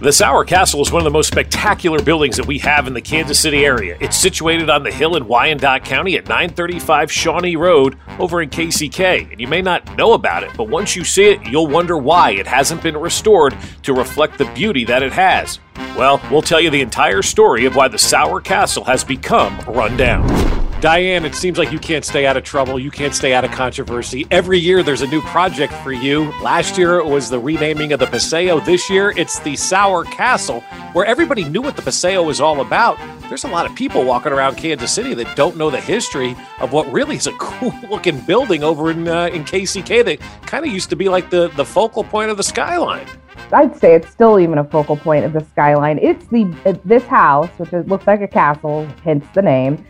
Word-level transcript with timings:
The 0.00 0.12
Sauer 0.12 0.46
Castle 0.46 0.80
is 0.80 0.90
one 0.90 1.00
of 1.00 1.04
the 1.04 1.10
most 1.10 1.26
spectacular 1.26 2.02
buildings 2.02 2.38
that 2.38 2.46
we 2.46 2.58
have 2.60 2.86
in 2.86 2.94
the 2.94 3.02
Kansas 3.02 3.38
City 3.38 3.66
area. 3.66 3.98
It's 4.00 4.16
situated 4.16 4.70
on 4.70 4.82
the 4.82 4.90
hill 4.90 5.14
in 5.14 5.26
Wyandotte 5.26 5.84
County 5.84 6.16
at 6.16 6.24
935 6.26 7.12
Shawnee 7.12 7.56
Road 7.56 7.98
over 8.18 8.40
in 8.40 8.48
KCK. 8.48 9.30
And 9.30 9.38
you 9.38 9.46
may 9.46 9.60
not 9.60 9.98
know 9.98 10.14
about 10.14 10.42
it, 10.42 10.52
but 10.56 10.70
once 10.70 10.96
you 10.96 11.04
see 11.04 11.24
it, 11.24 11.46
you'll 11.46 11.66
wonder 11.66 11.98
why 11.98 12.30
it 12.30 12.46
hasn't 12.46 12.82
been 12.82 12.96
restored 12.96 13.54
to 13.82 13.92
reflect 13.92 14.38
the 14.38 14.50
beauty 14.54 14.86
that 14.86 15.02
it 15.02 15.12
has. 15.12 15.58
Well, 15.94 16.18
we'll 16.30 16.40
tell 16.40 16.62
you 16.62 16.70
the 16.70 16.80
entire 16.80 17.20
story 17.20 17.66
of 17.66 17.76
why 17.76 17.88
the 17.88 17.98
Sauer 17.98 18.40
Castle 18.40 18.84
has 18.84 19.04
become 19.04 19.60
run 19.66 19.98
down. 19.98 20.49
Diane, 20.80 21.26
it 21.26 21.34
seems 21.34 21.58
like 21.58 21.70
you 21.72 21.78
can't 21.78 22.06
stay 22.06 22.24
out 22.24 22.38
of 22.38 22.42
trouble. 22.42 22.78
You 22.78 22.90
can't 22.90 23.14
stay 23.14 23.34
out 23.34 23.44
of 23.44 23.50
controversy. 23.50 24.26
Every 24.30 24.58
year 24.58 24.82
there's 24.82 25.02
a 25.02 25.06
new 25.08 25.20
project 25.20 25.74
for 25.74 25.92
you. 25.92 26.30
Last 26.40 26.78
year 26.78 26.98
it 26.98 27.04
was 27.04 27.28
the 27.28 27.38
renaming 27.38 27.92
of 27.92 28.00
the 28.00 28.06
Paseo. 28.06 28.60
This 28.60 28.88
year 28.88 29.12
it's 29.14 29.40
the 29.40 29.56
Sauer 29.56 30.04
Castle, 30.04 30.62
where 30.94 31.04
everybody 31.04 31.44
knew 31.44 31.60
what 31.60 31.76
the 31.76 31.82
Paseo 31.82 32.22
was 32.22 32.40
all 32.40 32.62
about. 32.62 32.98
There's 33.28 33.44
a 33.44 33.48
lot 33.48 33.66
of 33.66 33.76
people 33.76 34.04
walking 34.04 34.32
around 34.32 34.56
Kansas 34.56 34.90
City 34.90 35.12
that 35.12 35.36
don't 35.36 35.58
know 35.58 35.68
the 35.68 35.80
history 35.82 36.34
of 36.60 36.72
what 36.72 36.90
really 36.90 37.16
is 37.16 37.26
a 37.26 37.32
cool 37.38 37.74
looking 37.90 38.18
building 38.22 38.62
over 38.62 38.90
in 38.90 39.06
uh, 39.06 39.26
in 39.26 39.44
KCK 39.44 40.02
that 40.06 40.18
kind 40.46 40.64
of 40.64 40.72
used 40.72 40.88
to 40.88 40.96
be 40.96 41.10
like 41.10 41.28
the, 41.28 41.48
the 41.56 41.64
focal 41.64 42.04
point 42.04 42.30
of 42.30 42.38
the 42.38 42.42
skyline. 42.42 43.06
I'd 43.52 43.76
say 43.76 43.96
it's 43.96 44.08
still 44.08 44.40
even 44.40 44.56
a 44.56 44.64
focal 44.64 44.96
point 44.96 45.26
of 45.26 45.34
the 45.34 45.44
skyline. 45.44 45.98
It's 45.98 46.26
the 46.28 46.80
this 46.86 47.04
house, 47.04 47.50
which 47.58 47.70
looks 47.86 48.06
like 48.06 48.22
a 48.22 48.28
castle, 48.28 48.88
hence 49.04 49.26
the 49.34 49.42
name 49.42 49.84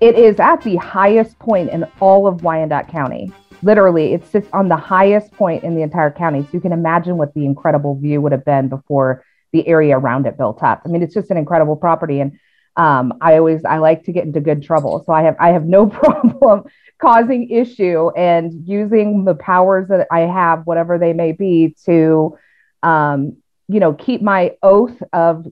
it 0.00 0.18
is 0.18 0.40
at 0.40 0.62
the 0.62 0.76
highest 0.76 1.38
point 1.38 1.70
in 1.70 1.86
all 2.00 2.26
of 2.26 2.42
Wyandotte 2.42 2.88
County. 2.88 3.32
Literally, 3.62 4.14
it 4.14 4.26
sits 4.26 4.48
on 4.52 4.68
the 4.68 4.76
highest 4.76 5.30
point 5.32 5.64
in 5.64 5.74
the 5.74 5.82
entire 5.82 6.10
county. 6.10 6.42
So 6.42 6.48
you 6.52 6.60
can 6.60 6.72
imagine 6.72 7.18
what 7.18 7.34
the 7.34 7.44
incredible 7.44 7.98
view 7.98 8.20
would 8.22 8.32
have 8.32 8.44
been 8.44 8.68
before 8.68 9.24
the 9.52 9.66
area 9.68 9.98
around 9.98 10.26
it 10.26 10.38
built 10.38 10.62
up. 10.62 10.82
I 10.84 10.88
mean, 10.88 11.02
it's 11.02 11.12
just 11.12 11.30
an 11.30 11.36
incredible 11.36 11.76
property. 11.76 12.20
And 12.20 12.38
um, 12.76 13.14
I 13.20 13.36
always 13.36 13.64
I 13.64 13.78
like 13.78 14.04
to 14.04 14.12
get 14.12 14.24
into 14.24 14.40
good 14.40 14.62
trouble. 14.62 15.02
So 15.04 15.12
I 15.12 15.22
have 15.22 15.36
I 15.38 15.50
have 15.50 15.66
no 15.66 15.86
problem 15.88 16.64
causing 16.98 17.50
issue 17.50 18.10
and 18.10 18.66
using 18.66 19.24
the 19.24 19.34
powers 19.34 19.88
that 19.88 20.06
I 20.10 20.20
have, 20.20 20.66
whatever 20.66 20.98
they 20.98 21.12
may 21.12 21.32
be, 21.32 21.74
to 21.84 22.38
um, 22.82 23.36
you 23.68 23.80
know 23.80 23.92
keep 23.92 24.22
my 24.22 24.52
oath 24.62 24.96
of 25.12 25.46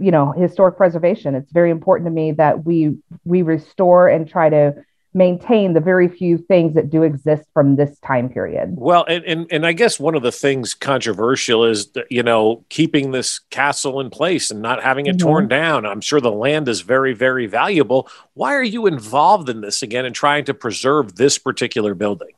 you 0.00 0.10
know 0.10 0.32
historic 0.32 0.76
preservation 0.76 1.34
it's 1.34 1.52
very 1.52 1.70
important 1.70 2.06
to 2.06 2.10
me 2.10 2.32
that 2.32 2.64
we 2.64 2.96
we 3.24 3.42
restore 3.42 4.08
and 4.08 4.28
try 4.28 4.48
to 4.48 4.74
maintain 5.16 5.72
the 5.72 5.80
very 5.80 6.08
few 6.08 6.36
things 6.36 6.74
that 6.74 6.90
do 6.90 7.02
exist 7.02 7.48
from 7.54 7.76
this 7.76 7.98
time 8.00 8.28
period. 8.28 8.74
Well, 8.76 9.04
and, 9.08 9.24
and 9.24 9.46
and 9.50 9.66
I 9.66 9.72
guess 9.72 9.98
one 9.98 10.14
of 10.14 10.22
the 10.22 10.30
things 10.30 10.74
controversial 10.74 11.64
is 11.64 11.90
that, 11.92 12.06
you 12.10 12.22
know 12.22 12.64
keeping 12.68 13.10
this 13.10 13.38
castle 13.50 13.98
in 14.00 14.10
place 14.10 14.50
and 14.50 14.60
not 14.60 14.82
having 14.82 15.06
it 15.06 15.16
mm-hmm. 15.16 15.26
torn 15.26 15.48
down. 15.48 15.86
I'm 15.86 16.02
sure 16.02 16.20
the 16.20 16.30
land 16.30 16.68
is 16.68 16.82
very 16.82 17.14
very 17.14 17.46
valuable. 17.46 18.08
Why 18.34 18.54
are 18.54 18.62
you 18.62 18.86
involved 18.86 19.48
in 19.48 19.62
this 19.62 19.82
again 19.82 20.04
and 20.04 20.14
trying 20.14 20.44
to 20.44 20.54
preserve 20.54 21.16
this 21.16 21.38
particular 21.38 21.94
building? 21.94 22.32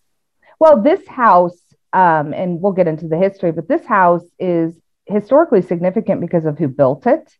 Well, 0.61 0.81
this 0.81 1.07
house, 1.07 1.59
um, 1.93 2.33
and 2.33 2.61
we'll 2.61 2.73
get 2.73 2.87
into 2.87 3.09
the 3.09 3.19
history, 3.19 3.51
but 3.51 3.69
this 3.69 3.85
house 3.85 4.25
is 4.39 4.75
historically 5.09 5.63
significant 5.63 6.21
because 6.21 6.45
of 6.45 6.59
who 6.59 6.69
built 6.69 7.07
it. 7.07 7.33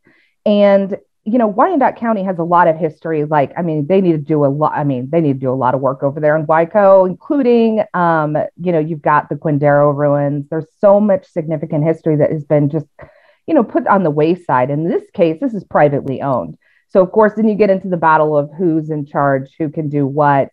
And, 0.47 0.97
you 1.25 1.39
know, 1.39 1.47
Wyandotte 1.47 1.97
County 1.97 2.23
has 2.25 2.39
a 2.39 2.45
lot 2.45 2.69
of 2.69 2.77
history. 2.77 3.25
Like, 3.25 3.53
I 3.57 3.63
mean, 3.63 3.87
they 3.87 4.01
need 4.01 4.13
to 4.13 4.19
do 4.19 4.45
a 4.45 4.49
lot. 4.49 4.73
I 4.75 4.85
mean, 4.85 5.09
they 5.11 5.21
need 5.21 5.35
to 5.35 5.39
do 5.39 5.51
a 5.51 5.55
lot 5.55 5.75
of 5.75 5.81
work 5.81 6.03
over 6.03 6.21
there 6.21 6.37
in 6.37 6.47
Wyco, 6.47 7.07
including, 7.09 7.85
um, 7.95 8.37
you 8.57 8.73
know, 8.73 8.79
you've 8.79 9.03
got 9.03 9.29
the 9.29 9.35
Quindaro 9.35 9.95
ruins. 9.95 10.47
There's 10.49 10.67
so 10.81 11.01
much 11.01 11.27
significant 11.27 11.85
history 11.85 12.17
that 12.17 12.33
has 12.33 12.45
been 12.45 12.71
just, 12.71 12.87
you 13.47 13.55
know, 13.55 13.65
put 13.65 13.87
on 13.87 14.05
the 14.05 14.11
wayside. 14.11 14.71
In 14.71 14.89
this 14.89 15.05
case, 15.13 15.39
this 15.41 15.55
is 15.55 15.65
privately 15.65 16.23
owned. 16.23 16.57
So, 16.89 17.03
of 17.03 17.13
course, 17.13 17.35
then 17.35 17.49
you 17.49 17.55
get 17.55 17.71
into 17.71 17.89
the 17.89 17.99
battle 17.99 18.37
of 18.37 18.51
who's 18.57 18.89
in 18.89 19.05
charge, 19.05 19.51
who 19.59 19.69
can 19.69 19.91
do 19.91 20.07
what, 20.07 20.51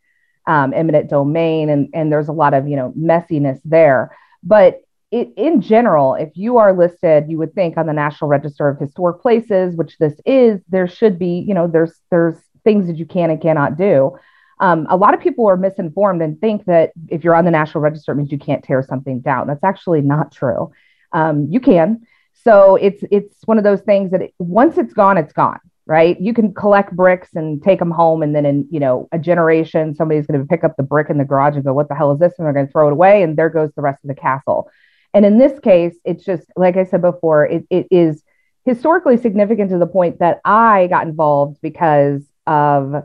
um, 0.47 0.73
eminent 0.73 1.09
domain, 1.09 1.69
and 1.69 1.89
and 1.93 2.11
there's 2.11 2.27
a 2.27 2.33
lot 2.33 2.53
of 2.53 2.67
you 2.67 2.75
know 2.75 2.93
messiness 2.97 3.59
there. 3.65 4.15
But 4.43 4.81
it, 5.15 5.31
in 5.37 5.61
general, 5.61 6.15
if 6.15 6.35
you 6.35 6.57
are 6.57 6.73
listed, 6.73 7.29
you 7.29 7.37
would 7.37 7.55
think 7.55 7.77
on 7.77 7.87
the 7.87 7.93
National 7.93 8.29
Register 8.29 8.67
of 8.67 8.77
Historic 8.77 9.21
Places, 9.21 9.73
which 9.77 9.97
this 9.97 10.19
is, 10.25 10.59
there 10.67 10.89
should 10.89 11.17
be, 11.17 11.39
you 11.47 11.53
know, 11.53 11.67
there's 11.67 11.93
there's 12.11 12.35
things 12.65 12.87
that 12.87 12.97
you 12.97 13.05
can 13.05 13.29
and 13.29 13.41
cannot 13.41 13.77
do. 13.77 14.17
Um, 14.59 14.85
a 14.89 14.97
lot 14.97 15.13
of 15.13 15.21
people 15.21 15.47
are 15.47 15.55
misinformed 15.55 16.21
and 16.21 16.39
think 16.41 16.65
that 16.65 16.91
if 17.07 17.23
you're 17.23 17.35
on 17.35 17.45
the 17.45 17.51
National 17.51 17.81
Register, 17.81 18.11
it 18.11 18.15
means 18.15 18.29
you 18.29 18.37
can't 18.37 18.61
tear 18.61 18.83
something 18.83 19.21
down. 19.21 19.47
That's 19.47 19.63
actually 19.63 20.01
not 20.01 20.33
true. 20.33 20.73
Um, 21.13 21.47
you 21.49 21.61
can. 21.61 22.05
So 22.43 22.75
it's 22.75 23.01
it's 23.09 23.35
one 23.45 23.57
of 23.57 23.63
those 23.63 23.81
things 23.81 24.11
that 24.11 24.21
it, 24.21 24.33
once 24.37 24.77
it's 24.77 24.93
gone, 24.93 25.17
it's 25.17 25.31
gone, 25.31 25.61
right? 25.85 26.19
You 26.19 26.33
can 26.33 26.53
collect 26.53 26.93
bricks 26.93 27.29
and 27.35 27.63
take 27.63 27.79
them 27.79 27.91
home, 27.91 28.21
and 28.21 28.35
then 28.35 28.45
in 28.45 28.67
you 28.69 28.81
know 28.81 29.07
a 29.13 29.17
generation, 29.17 29.95
somebody's 29.95 30.27
going 30.27 30.41
to 30.41 30.45
pick 30.45 30.65
up 30.65 30.75
the 30.75 30.83
brick 30.83 31.09
in 31.09 31.17
the 31.17 31.23
garage 31.23 31.55
and 31.55 31.63
go, 31.63 31.73
"What 31.73 31.87
the 31.87 31.95
hell 31.95 32.11
is 32.11 32.19
this?" 32.19 32.33
and 32.37 32.45
they're 32.45 32.53
going 32.53 32.67
to 32.67 32.71
throw 32.73 32.89
it 32.89 32.91
away, 32.91 33.23
and 33.23 33.37
there 33.37 33.49
goes 33.49 33.71
the 33.77 33.81
rest 33.81 34.03
of 34.03 34.09
the 34.09 34.15
castle. 34.15 34.69
And 35.15 35.25
in 35.25 35.37
this 35.37 35.57
case, 35.61 35.95
it's 36.03 36.25
just 36.25 36.43
like 36.57 36.75
I 36.75 36.83
said 36.83 37.01
before, 37.01 37.45
it, 37.45 37.65
it 37.69 37.87
is 37.89 38.21
historically 38.65 39.15
significant 39.15 39.69
to 39.69 39.77
the 39.77 39.87
point 39.87 40.19
that 40.19 40.41
I 40.43 40.87
got 40.87 41.07
involved 41.07 41.61
because 41.61 42.21
of 42.45 42.95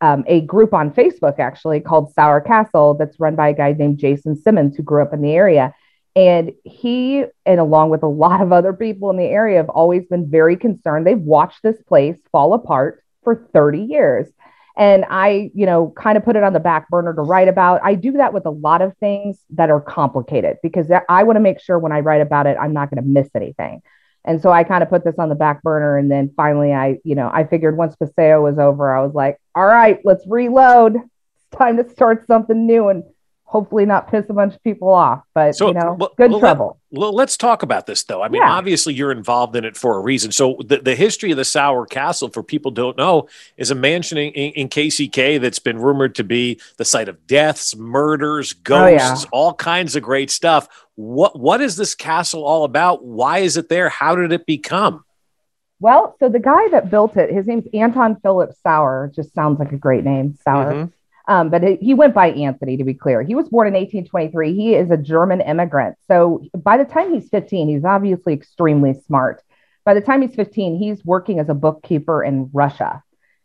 um, 0.00 0.24
a 0.26 0.40
group 0.40 0.74
on 0.74 0.90
Facebook 0.90 1.38
actually 1.38 1.78
called 1.78 2.12
Sauer 2.12 2.40
Castle 2.40 2.94
that's 2.94 3.20
run 3.20 3.36
by 3.36 3.50
a 3.50 3.54
guy 3.54 3.72
named 3.72 3.98
Jason 3.98 4.34
Simmons 4.34 4.76
who 4.76 4.82
grew 4.82 5.00
up 5.00 5.14
in 5.14 5.22
the 5.22 5.32
area. 5.32 5.72
And 6.16 6.50
he, 6.64 7.24
and 7.46 7.60
along 7.60 7.90
with 7.90 8.02
a 8.02 8.08
lot 8.08 8.40
of 8.40 8.50
other 8.50 8.72
people 8.72 9.10
in 9.10 9.16
the 9.16 9.22
area, 9.22 9.58
have 9.58 9.68
always 9.68 10.04
been 10.06 10.28
very 10.28 10.56
concerned. 10.56 11.06
They've 11.06 11.16
watched 11.16 11.62
this 11.62 11.80
place 11.86 12.18
fall 12.32 12.52
apart 12.52 13.04
for 13.22 13.46
30 13.52 13.82
years 13.82 14.26
and 14.76 15.04
I, 15.10 15.50
you 15.54 15.66
know, 15.66 15.92
kind 15.96 16.16
of 16.16 16.24
put 16.24 16.36
it 16.36 16.42
on 16.42 16.52
the 16.52 16.60
back 16.60 16.88
burner 16.88 17.14
to 17.14 17.22
write 17.22 17.48
about. 17.48 17.80
I 17.82 17.94
do 17.94 18.12
that 18.12 18.32
with 18.32 18.46
a 18.46 18.50
lot 18.50 18.82
of 18.82 18.96
things 18.98 19.38
that 19.50 19.70
are 19.70 19.80
complicated 19.80 20.58
because 20.62 20.90
I 21.08 21.22
want 21.24 21.36
to 21.36 21.40
make 21.40 21.60
sure 21.60 21.78
when 21.78 21.92
I 21.92 22.00
write 22.00 22.20
about 22.20 22.46
it, 22.46 22.56
I'm 22.60 22.72
not 22.72 22.90
going 22.90 23.02
to 23.02 23.08
miss 23.08 23.28
anything. 23.34 23.82
And 24.24 24.40
so 24.40 24.50
I 24.50 24.64
kind 24.64 24.82
of 24.82 24.90
put 24.90 25.04
this 25.04 25.18
on 25.18 25.28
the 25.28 25.34
back 25.34 25.62
burner. 25.62 25.96
And 25.96 26.10
then 26.10 26.32
finally, 26.36 26.72
I, 26.72 26.98
you 27.04 27.14
know, 27.14 27.30
I 27.32 27.44
figured 27.44 27.76
once 27.76 27.96
Paseo 27.96 28.42
was 28.42 28.58
over, 28.58 28.94
I 28.94 29.02
was 29.02 29.14
like, 29.14 29.38
all 29.54 29.66
right, 29.66 29.98
let's 30.04 30.26
reload. 30.26 30.96
It's 30.96 31.58
time 31.58 31.76
to 31.78 31.88
start 31.88 32.26
something 32.26 32.66
new 32.66 32.88
and 32.88 33.04
hopefully 33.50 33.84
not 33.84 34.08
piss 34.08 34.24
a 34.28 34.32
bunch 34.32 34.54
of 34.54 34.62
people 34.62 34.88
off. 34.88 35.24
But 35.34 35.56
so, 35.56 35.68
you 35.68 35.74
know, 35.74 35.96
well, 35.98 36.12
good 36.16 36.30
well, 36.30 36.38
trouble. 36.38 36.80
Let, 36.92 37.14
let's 37.14 37.36
talk 37.36 37.64
about 37.64 37.84
this 37.84 38.04
though. 38.04 38.22
I 38.22 38.28
mean, 38.28 38.42
yeah. 38.42 38.52
obviously 38.52 38.94
you're 38.94 39.10
involved 39.10 39.56
in 39.56 39.64
it 39.64 39.76
for 39.76 39.96
a 39.96 40.00
reason. 40.00 40.30
So 40.30 40.56
the, 40.64 40.78
the 40.78 40.94
history 40.94 41.32
of 41.32 41.36
the 41.36 41.44
Sauer 41.44 41.84
Castle, 41.84 42.28
for 42.28 42.44
people 42.44 42.70
don't 42.70 42.96
know, 42.96 43.28
is 43.56 43.72
a 43.72 43.74
mansion 43.74 44.18
in, 44.18 44.52
in 44.52 44.68
KCK 44.68 45.40
that's 45.40 45.58
been 45.58 45.78
rumored 45.78 46.14
to 46.14 46.24
be 46.24 46.60
the 46.76 46.84
site 46.84 47.08
of 47.08 47.26
deaths, 47.26 47.74
murders, 47.74 48.52
ghosts, 48.52 49.24
oh, 49.24 49.26
yeah. 49.26 49.28
all 49.32 49.54
kinds 49.54 49.96
of 49.96 50.04
great 50.04 50.30
stuff. 50.30 50.68
What 50.94 51.36
what 51.36 51.60
is 51.60 51.74
this 51.74 51.96
castle 51.96 52.44
all 52.44 52.62
about? 52.62 53.04
Why 53.04 53.38
is 53.38 53.56
it 53.56 53.68
there? 53.68 53.88
How 53.88 54.14
did 54.14 54.32
it 54.32 54.46
become? 54.46 55.04
Well, 55.80 56.14
so 56.20 56.28
the 56.28 56.38
guy 56.38 56.68
that 56.68 56.88
built 56.88 57.16
it, 57.16 57.32
his 57.32 57.48
name's 57.48 57.66
Anton 57.74 58.20
Philip 58.20 58.54
Sauer. 58.62 59.10
Just 59.12 59.34
sounds 59.34 59.58
like 59.58 59.72
a 59.72 59.76
great 59.76 60.04
name, 60.04 60.38
Sauer. 60.44 60.72
Mm-hmm 60.72 60.90
Um, 61.28 61.50
but 61.50 61.62
he 61.80 61.94
went 61.94 62.14
by 62.14 62.30
Anthony, 62.30 62.76
to 62.76 62.84
be 62.84 62.94
clear. 62.94 63.22
He 63.22 63.34
was 63.34 63.48
born 63.48 63.68
in 63.68 63.74
1823. 63.74 64.54
He 64.54 64.74
is 64.74 64.90
a 64.90 64.96
German 64.96 65.40
immigrant. 65.40 65.96
So 66.08 66.42
by 66.56 66.76
the 66.76 66.84
time 66.84 67.12
he's 67.12 67.28
15, 67.28 67.68
he's 67.68 67.84
obviously 67.84 68.32
extremely 68.32 68.94
smart. 69.06 69.42
By 69.84 69.94
the 69.94 70.00
time 70.00 70.22
he's 70.22 70.34
15, 70.34 70.78
he's 70.78 71.04
working 71.04 71.38
as 71.38 71.48
a 71.48 71.54
bookkeeper 71.54 72.22
in 72.24 72.50
Russia. 72.52 73.02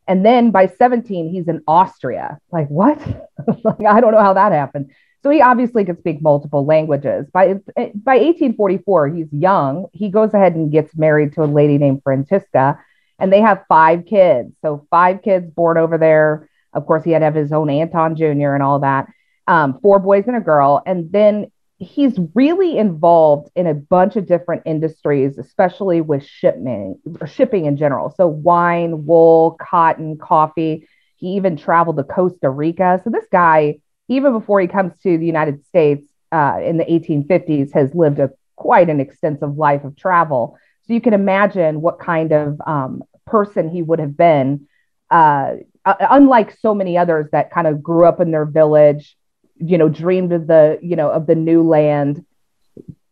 And 0.08 0.26
then 0.26 0.52
by 0.52 0.68
17, 0.68 1.30
he's 1.30 1.48
in 1.48 1.62
Austria. 1.68 2.40
Like, 2.52 2.68
what? 2.68 3.00
like, 3.64 3.86
I 3.88 4.00
don't 4.02 4.12
know 4.12 4.22
how 4.22 4.34
that 4.34 4.52
happened. 4.52 4.92
So 5.24 5.32
he 5.32 5.42
obviously 5.42 5.84
could 5.86 5.98
speak 5.98 6.22
multiple 6.22 6.66
languages. 6.66 7.26
By, 7.34 7.56
by 7.76 8.18
1844, 8.18 9.08
he's 9.10 9.34
young. 9.34 9.88
He 9.92 10.10
goes 10.10 10.34
ahead 10.36 10.54
and 10.54 10.72
gets 10.72 10.96
married 10.96 11.34
to 11.34 11.44
a 11.44 11.46
lady 11.46 11.80
named 11.80 12.04
Francisca, 12.04 12.80
and 13.18 13.34
they 13.34 13.42
have 13.42 13.66
five 13.68 14.06
kids. 14.06 14.54
So, 14.62 14.86
five 14.92 15.24
kids 15.24 15.50
born 15.50 15.80
over 15.80 15.98
there. 15.98 16.48
Of 16.76 16.86
course, 16.86 17.04
he 17.04 17.12
had 17.12 17.20
to 17.20 17.26
have 17.26 17.36
his 17.36 17.52
own 17.52 17.70
Anton 17.70 18.16
Jr. 18.16 18.54
and 18.54 18.62
all 18.62 18.80
that. 18.80 19.08
Um, 19.48 19.80
four 19.82 20.00
boys 20.00 20.26
and 20.28 20.36
a 20.36 20.42
girl. 20.42 20.84
And 20.86 21.12
then 21.12 21.52
he's 21.78 22.18
really 22.34 22.78
involved 22.78 23.50
in 23.56 23.68
a 23.68 23.74
bunch 23.74 24.16
of 24.16 24.28
different 24.28 24.64
industries, 24.66 25.38
especially 25.38 26.02
with 26.02 26.24
shipment 26.26 27.00
shipping 27.28 27.66
in 27.66 27.78
general. 27.78 28.14
So 28.16 28.28
wine, 28.28 29.06
wool, 29.06 29.58
cotton, 29.60 30.18
coffee. 30.18 30.88
He 31.18 31.36
even 31.36 31.58
traveled 31.58 31.98
to 31.98 32.04
Costa 32.04 32.50
Rica. 32.50 33.02
So 33.04 33.10
this 33.10 33.26
guy, 33.32 33.80
even 34.08 34.34
before 34.34 34.60
he 34.62 34.68
comes 34.68 34.94
to 35.04 35.18
the 35.18 35.26
United 35.26 35.66
States 35.66 36.06
uh, 36.32 36.60
in 36.64 36.78
the 36.78 36.86
1850s, 36.86 37.74
has 37.74 37.94
lived 37.94 38.20
a 38.20 38.32
quite 38.56 38.90
an 38.90 39.00
extensive 39.00 39.58
life 39.58 39.84
of 39.84 39.96
travel. 39.96 40.58
So 40.84 40.94
you 40.94 41.02
can 41.02 41.14
imagine 41.14 41.82
what 41.82 42.00
kind 42.00 42.32
of 42.32 42.62
um, 42.66 43.04
person 43.26 43.70
he 43.70 43.82
would 43.82 44.00
have 44.00 44.16
been. 44.16 44.68
Uh, 45.10 45.56
Uh, 45.86 45.96
unlike 46.10 46.58
so 46.60 46.74
many 46.74 46.98
others 46.98 47.28
that 47.32 47.52
kind 47.52 47.68
of 47.68 47.84
grew 47.84 48.06
up 48.06 48.20
in 48.20 48.32
their 48.32 48.46
village, 48.46 49.16
you 49.58 49.78
know, 49.78 49.88
dreamed 49.88 50.34
of 50.34 50.48
the, 50.48 50.80
you 50.82 50.96
know, 50.96 51.12
of 51.12 51.28
the 51.28 51.36
new 51.36 51.62
land, 51.62 52.26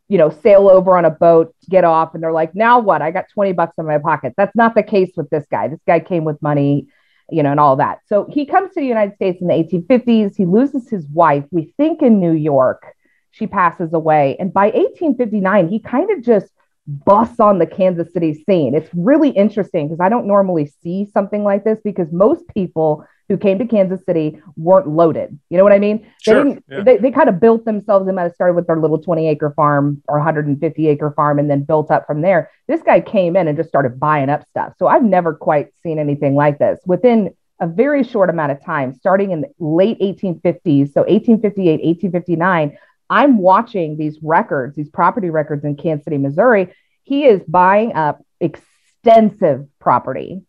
you 0.08 0.18
know, 0.18 0.30
sail 0.30 0.70
over 0.70 0.98
on 0.98 1.06
a 1.06 1.10
boat, 1.10 1.56
get 1.70 1.84
off, 1.84 2.14
and 2.14 2.24
they're 2.24 2.31
like, 2.31 2.56
now 2.56 2.80
what? 2.80 3.02
I 3.02 3.12
got 3.12 3.25
20 3.34 3.54
bucks 3.54 3.74
in 3.78 3.86
my 3.86 4.00
pocket. 4.00 4.34
That's 4.38 4.56
not 4.56 4.75
the 4.75 4.84
case 4.84 5.12
with 5.16 5.30
this 5.30 5.46
guy. 5.50 5.68
This 5.68 5.80
guy 5.88 6.00
came 6.00 6.24
with 6.24 6.42
money, 6.42 6.88
you 7.30 7.44
know, 7.44 7.52
and 7.52 7.60
all 7.60 7.75
that. 7.78 8.00
So 8.08 8.28
he 8.30 8.46
comes 8.46 8.74
to 8.74 8.80
the 8.80 8.86
United 8.86 9.16
States 9.16 9.40
in 9.42 9.48
the 9.48 9.54
1850s. 9.54 10.36
He 10.36 10.46
loses 10.46 10.90
his 10.90 11.08
wife, 11.08 11.46
we 11.52 11.74
think 11.78 12.02
in 12.02 12.20
New 12.20 12.34
York. 12.34 12.84
She 13.31 13.48
passes 13.48 13.94
away. 13.94 14.36
And 14.40 14.54
by 14.54 14.66
1859, 14.66 15.70
he 15.70 15.80
kind 15.80 16.12
of 16.12 16.24
just 16.24 16.52
busts 16.88 17.40
on 17.40 17.60
the 17.60 17.66
Kansas 17.66 18.12
City 18.14 18.34
scene. 18.34 18.76
It's 18.76 18.90
really 18.94 19.30
interesting 19.30 19.88
because 19.88 20.02
I 20.02 20.10
don't 20.10 20.28
normally 20.28 20.72
see 20.82 21.08
something 21.14 21.44
like 21.44 21.64
this 21.64 21.80
because 21.84 22.12
most 22.12 22.48
people 22.50 23.06
who 23.30 23.38
came 23.38 23.58
to 23.58 23.66
Kansas 23.66 24.04
City 24.06 24.42
weren't 24.58 24.88
loaded. 24.88 25.40
You 25.50 25.58
know 25.58 25.64
what 25.64 25.72
I 25.72 25.80
mean? 25.80 26.06
Sure, 26.22 26.44
they, 26.44 26.60
yeah. 26.70 26.84
they, 26.84 26.98
they 26.98 27.12
kind 27.12 27.30
of 27.30 27.40
built 27.40 27.64
themselves. 27.64 28.06
They 28.06 28.12
might 28.12 28.24
have 28.24 28.34
started 28.34 28.56
with 28.56 28.68
their 28.68 28.80
little 28.80 29.00
20 29.00 29.30
acre 29.30 29.54
farm 29.56 30.04
or 30.10 30.18
150 30.18 30.88
acre 30.88 31.12
farm 31.12 31.40
and 31.40 31.50
then 31.50 31.64
built 31.64 31.90
up 31.90 32.06
from 32.06 32.22
there. 32.22 32.52
This 32.68 32.82
guy 32.82 33.00
came 33.00 33.38
in 33.38 33.48
and 33.48 33.58
just 33.58 33.70
started 33.70 34.00
buying 34.00 34.30
up 34.30 34.46
stuff. 34.50 34.74
So 34.78 34.88
I've 34.88 35.04
never 35.04 35.34
quite 35.34 35.70
seen 35.84 36.00
anything 36.00 36.36
like 36.36 36.60
this. 36.60 36.80
Within 36.86 37.34
a 37.60 37.68
very 37.68 38.04
short 38.04 38.30
amount 38.30 38.52
of 38.52 38.64
time, 38.64 38.94
starting 38.94 39.32
in 39.32 39.42
the 39.42 39.50
late 39.58 40.00
1850s, 40.00 40.92
so 40.94 41.02
1858, 41.02 41.82
1859, 41.82 42.78
I'm 43.13 43.38
watching 43.38 43.98
these 43.98 44.18
records, 44.21 44.75
these 44.75 44.89
property 44.89 45.30
records 45.30 45.63
in 45.63 45.75
Kansas 45.75 46.06
City, 46.06 46.18
Missouri. 46.18 46.74
He 47.04 47.25
is 47.25 47.42
buying 47.48 47.94
up 47.94 48.25
extensive 48.39 49.68
property 49.80 50.42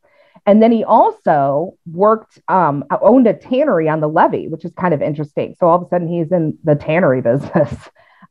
and 0.47 0.63
then 0.63 0.73
he 0.73 0.85
also 0.85 1.77
worked, 1.91 2.39
um, 2.49 2.85
owned 2.91 3.27
a 3.27 3.33
tannery 3.33 3.89
on 3.89 4.01
the 4.01 4.09
levee, 4.09 4.49
which 4.49 4.65
is 4.65 4.73
kind 4.75 4.93
of 4.93 5.01
interesting. 5.01 5.55
So 5.59 5.69
all 5.69 5.79
of 5.79 5.87
a 5.87 5.89
sudden 5.89 6.09
he's 6.09 6.31
in 6.33 6.59
the 6.65 6.75
tannery 6.75 7.21
business. 7.23 7.75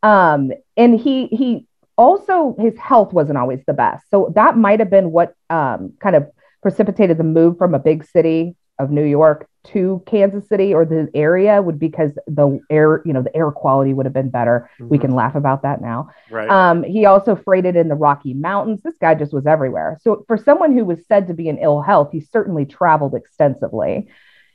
um, 0.04 0.52
and 0.78 1.00
he, 1.00 1.28
he 1.28 1.66
also, 1.98 2.56
his 2.60 2.78
health 2.78 3.14
wasn't 3.14 3.38
always 3.38 3.62
the 3.66 3.74
best. 3.74 4.10
So 4.12 4.32
that 4.36 4.58
might 4.58 4.80
have 4.80 4.90
been 4.90 5.12
what 5.12 5.34
um, 5.50 5.94
kind 6.00 6.16
of 6.16 6.30
precipitated 6.62 7.18
the 7.18 7.24
move 7.24 7.58
from 7.58 7.74
a 7.74 7.80
big 7.80 8.06
city 8.06 8.56
of 8.80 8.92
New 8.92 9.06
York 9.06 9.48
to 9.66 10.04
Kansas 10.06 10.48
City 10.48 10.74
or 10.74 10.86
the 10.86 11.10
area 11.14 11.62
would 11.62 11.80
because 11.80 12.12
the 12.28 12.60
air, 12.70 13.02
you 13.06 13.14
know, 13.14 13.22
the 13.22 13.36
air 13.36 13.52
quality 13.52 13.94
would 13.94 14.06
have 14.06 14.14
been 14.14 14.30
better. 14.30 14.70
Mm-hmm. 14.76 14.90
We 14.90 14.98
can 14.98 15.16
laugh 15.16 15.36
about 15.36 15.62
that 15.64 15.82
now. 15.82 16.10
Right. 16.30 16.50
Um, 16.50 16.84
he 16.84 17.06
also 17.06 17.36
freighted 17.36 17.76
in 17.76 17.88
the 17.88 17.96
Rocky 17.96 18.34
Mountains. 18.34 18.82
This 18.84 18.98
guy 19.00 19.16
just 19.16 19.34
was 19.34 19.46
everywhere. 19.46 19.98
So 20.02 20.26
for 20.28 20.38
someone 20.38 20.76
who 20.76 20.86
was 20.86 21.00
said 21.08 21.28
to 21.28 21.34
be 21.34 21.48
in 21.48 21.58
ill 21.58 21.82
health, 21.82 22.10
he 22.12 22.20
certainly 22.20 22.66
traveled 22.66 23.16
extensively. 23.16 24.10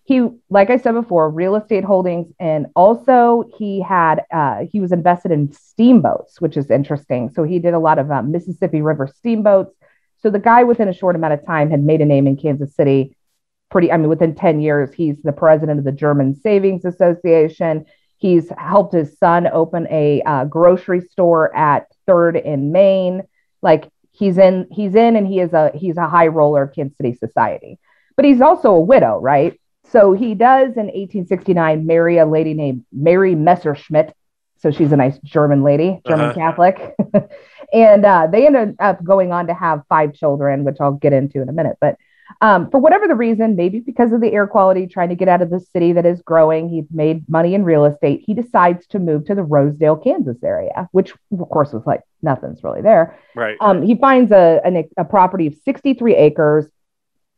He, 0.04 0.26
like 0.48 0.70
I 0.70 0.78
said 0.78 0.92
before, 0.92 1.28
real 1.28 1.54
estate 1.54 1.84
holdings, 1.84 2.32
and 2.40 2.68
also 2.74 3.44
he 3.58 3.82
had 3.82 4.24
uh, 4.32 4.64
he 4.70 4.80
was 4.80 4.90
invested 4.90 5.32
in 5.32 5.52
steamboats, 5.52 6.40
which 6.40 6.56
is 6.56 6.70
interesting. 6.70 7.28
So 7.28 7.42
he 7.42 7.58
did 7.58 7.74
a 7.74 7.78
lot 7.78 7.98
of 7.98 8.10
uh, 8.10 8.22
Mississippi 8.22 8.80
River 8.80 9.06
steamboats. 9.06 9.74
So 10.20 10.30
the 10.30 10.38
guy, 10.38 10.64
within 10.64 10.88
a 10.88 10.94
short 10.94 11.14
amount 11.14 11.34
of 11.34 11.44
time, 11.44 11.70
had 11.70 11.84
made 11.84 12.00
a 12.00 12.06
name 12.06 12.26
in 12.26 12.38
Kansas 12.38 12.74
City 12.74 13.17
pretty, 13.70 13.92
I 13.92 13.96
mean, 13.96 14.08
within 14.08 14.34
10 14.34 14.60
years, 14.60 14.92
he's 14.92 15.22
the 15.22 15.32
president 15.32 15.78
of 15.78 15.84
the 15.84 15.92
German 15.92 16.34
Savings 16.34 16.84
Association. 16.84 17.86
He's 18.16 18.50
helped 18.56 18.94
his 18.94 19.16
son 19.18 19.46
open 19.46 19.86
a 19.90 20.22
uh, 20.22 20.44
grocery 20.44 21.00
store 21.00 21.54
at 21.54 21.86
Third 22.06 22.36
in 22.36 22.72
Main. 22.72 23.22
Like 23.62 23.88
he's 24.10 24.38
in, 24.38 24.66
he's 24.70 24.94
in, 24.94 25.16
and 25.16 25.26
he 25.26 25.40
is 25.40 25.52
a 25.52 25.70
he's 25.74 25.96
a 25.96 26.08
high 26.08 26.26
roller 26.26 26.64
of 26.64 26.74
Kansas 26.74 26.96
City 26.96 27.14
society. 27.14 27.78
But 28.16 28.24
he's 28.24 28.40
also 28.40 28.70
a 28.70 28.80
widow, 28.80 29.18
right? 29.20 29.58
So 29.90 30.12
he 30.12 30.34
does 30.34 30.76
in 30.76 30.86
1869 30.86 31.86
marry 31.86 32.18
a 32.18 32.26
lady 32.26 32.54
named 32.54 32.84
Mary 32.92 33.34
Messerschmidt. 33.34 34.14
So 34.58 34.70
she's 34.72 34.90
a 34.90 34.96
nice 34.96 35.18
German 35.20 35.62
lady, 35.62 36.00
German 36.06 36.26
uh-huh. 36.26 36.34
Catholic. 36.34 36.94
and 37.72 38.04
uh, 38.04 38.26
they 38.26 38.46
ended 38.46 38.76
up 38.80 39.02
going 39.04 39.32
on 39.32 39.46
to 39.46 39.54
have 39.54 39.82
five 39.88 40.14
children, 40.14 40.64
which 40.64 40.78
I'll 40.80 40.92
get 40.92 41.12
into 41.12 41.40
in 41.40 41.48
a 41.48 41.52
minute. 41.52 41.76
But 41.80 41.96
um, 42.40 42.70
for 42.70 42.78
whatever 42.78 43.08
the 43.08 43.14
reason, 43.14 43.56
maybe 43.56 43.80
because 43.80 44.12
of 44.12 44.20
the 44.20 44.32
air 44.32 44.46
quality, 44.46 44.86
trying 44.86 45.08
to 45.08 45.14
get 45.14 45.28
out 45.28 45.42
of 45.42 45.50
the 45.50 45.60
city 45.60 45.92
that 45.92 46.06
is 46.06 46.20
growing, 46.22 46.68
he's 46.68 46.86
made 46.90 47.28
money 47.28 47.54
in 47.54 47.64
real 47.64 47.84
estate. 47.84 48.22
He 48.26 48.34
decides 48.34 48.86
to 48.88 48.98
move 48.98 49.24
to 49.26 49.34
the 49.34 49.42
Rosedale, 49.42 49.96
Kansas 49.96 50.42
area, 50.42 50.88
which 50.92 51.12
of 51.12 51.48
course 51.48 51.72
was 51.72 51.86
like 51.86 52.02
nothing's 52.22 52.62
really 52.62 52.82
there. 52.82 53.18
Right. 53.34 53.56
Um, 53.60 53.82
he 53.82 53.94
finds 53.94 54.30
a, 54.30 54.60
a, 54.64 54.88
a 54.98 55.04
property 55.04 55.46
of 55.46 55.54
63 55.64 56.16
acres. 56.16 56.66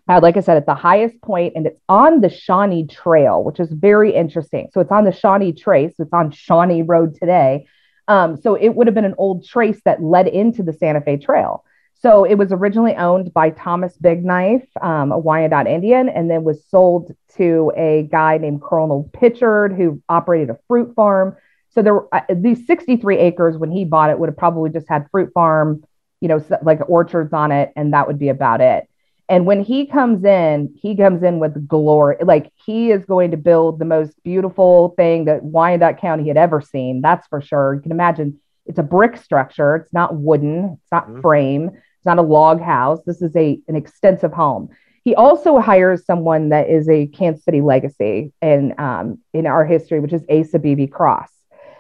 Uh, 0.09 0.19
like 0.21 0.37
I 0.37 0.41
said, 0.41 0.57
at 0.57 0.67
the 0.67 0.75
highest 0.75 1.21
point, 1.23 1.53
and 1.55 1.67
it's 1.67 1.81
on 1.89 2.21
the 2.21 2.31
Shawnee 2.31 2.87
Trail, 2.87 3.45
which 3.45 3.61
is 3.61 3.71
very 3.71 4.13
interesting. 4.13 4.69
So 4.73 4.81
it's 4.81 4.91
on 4.91 5.05
the 5.05 5.13
Shawnee 5.13 5.53
Trace. 5.53 5.95
It's 6.01 6.13
on 6.13 6.33
Shawnee 6.33 6.83
Road 6.83 7.15
today. 7.15 7.67
Um, 8.09 8.37
so 8.37 8.57
it 8.57 8.71
would 8.71 8.89
have 8.89 8.95
been 8.95 9.05
an 9.05 9.15
old 9.19 9.47
trace 9.47 9.81
that 9.85 10.03
led 10.03 10.27
into 10.27 10.65
the 10.65 10.73
Santa 10.73 11.01
Fe 11.01 11.17
Trail. 11.17 11.65
So 12.03 12.25
it 12.25 12.37
was 12.37 12.51
originally 12.51 12.95
owned 12.95 13.33
by 13.35 13.51
Thomas 13.51 13.95
Big 13.99 14.25
Knife, 14.25 14.67
um, 14.81 15.13
a 15.13 15.19
Wyandotte 15.19 15.67
Indian, 15.67 16.09
and 16.09 16.31
then 16.31 16.45
was 16.45 16.65
sold 16.67 17.15
to 17.37 17.73
a 17.77 18.09
guy 18.11 18.39
named 18.39 18.63
Colonel 18.63 19.11
Pitchard 19.13 19.77
who 19.77 20.03
operated 20.09 20.49
a 20.49 20.59
fruit 20.67 20.95
farm. 20.95 21.37
So 21.69 21.83
there 21.83 21.95
were 21.95 22.09
uh, 22.15 22.23
these 22.35 22.67
63 22.67 23.19
acres 23.19 23.59
when 23.59 23.71
he 23.71 23.85
bought 23.85 24.09
it 24.09 24.19
would 24.19 24.31
have 24.31 24.37
probably 24.37 24.71
just 24.71 24.89
had 24.89 25.09
fruit 25.11 25.31
farm, 25.35 25.85
you 26.23 26.29
know, 26.29 26.43
like 26.63 26.81
orchards 26.89 27.35
on 27.35 27.53
it, 27.53 27.71
and 27.77 27.93
that 27.93 28.07
would 28.07 28.19
be 28.19 28.31
about 28.31 28.63
it. 28.63 28.89
And 29.29 29.45
when 29.45 29.63
he 29.63 29.87
comes 29.87 30.25
in, 30.25 30.75
he 30.81 30.97
comes 30.97 31.23
in 31.23 31.39
with 31.39 31.69
glory. 31.69 32.17
Like 32.23 32.51
he 32.55 32.91
is 32.91 33.05
going 33.05 33.31
to 33.33 33.37
build 33.37 33.79
the 33.79 33.85
most 33.85 34.21
beautiful 34.25 34.95
thing 34.97 35.27
that 35.27 35.45
Wyandotte 35.45 36.01
County 36.01 36.27
had 36.29 36.39
ever 36.39 36.63
seen. 36.63 37.03
That's 37.03 37.27
for 37.29 37.43
sure. 37.43 37.75
You 37.75 37.81
can 37.81 37.93
imagine 37.93 38.41
it's 38.65 38.79
a 38.79 38.83
brick 38.83 39.19
structure. 39.19 39.77
It's 39.77 39.93
not 39.93 40.17
wooden. 40.17 40.79
It's 40.83 40.93
not 40.93 41.07
mm-hmm. 41.07 41.21
frame. 41.21 41.71
It's 42.01 42.07
not 42.07 42.17
a 42.17 42.23
log 42.23 42.63
house. 42.63 43.01
This 43.05 43.21
is 43.21 43.37
a 43.37 43.61
an 43.69 43.77
extensive 43.77 44.33
home. 44.33 44.71
He 45.05 45.15
also 45.15 45.59
hires 45.59 46.07
someone 46.07 46.49
that 46.49 46.71
is 46.71 46.89
a 46.89 47.09
Kansas 47.09 47.45
City 47.45 47.61
legacy 47.61 48.33
in 48.41 48.75
um, 48.79 49.19
in 49.35 49.47
our 49.47 49.67
history, 49.67 50.01
which 50.01 50.15
is 50.15 50.25
Asa 50.31 50.59
Beebe 50.59 50.87
Cross. 50.87 51.29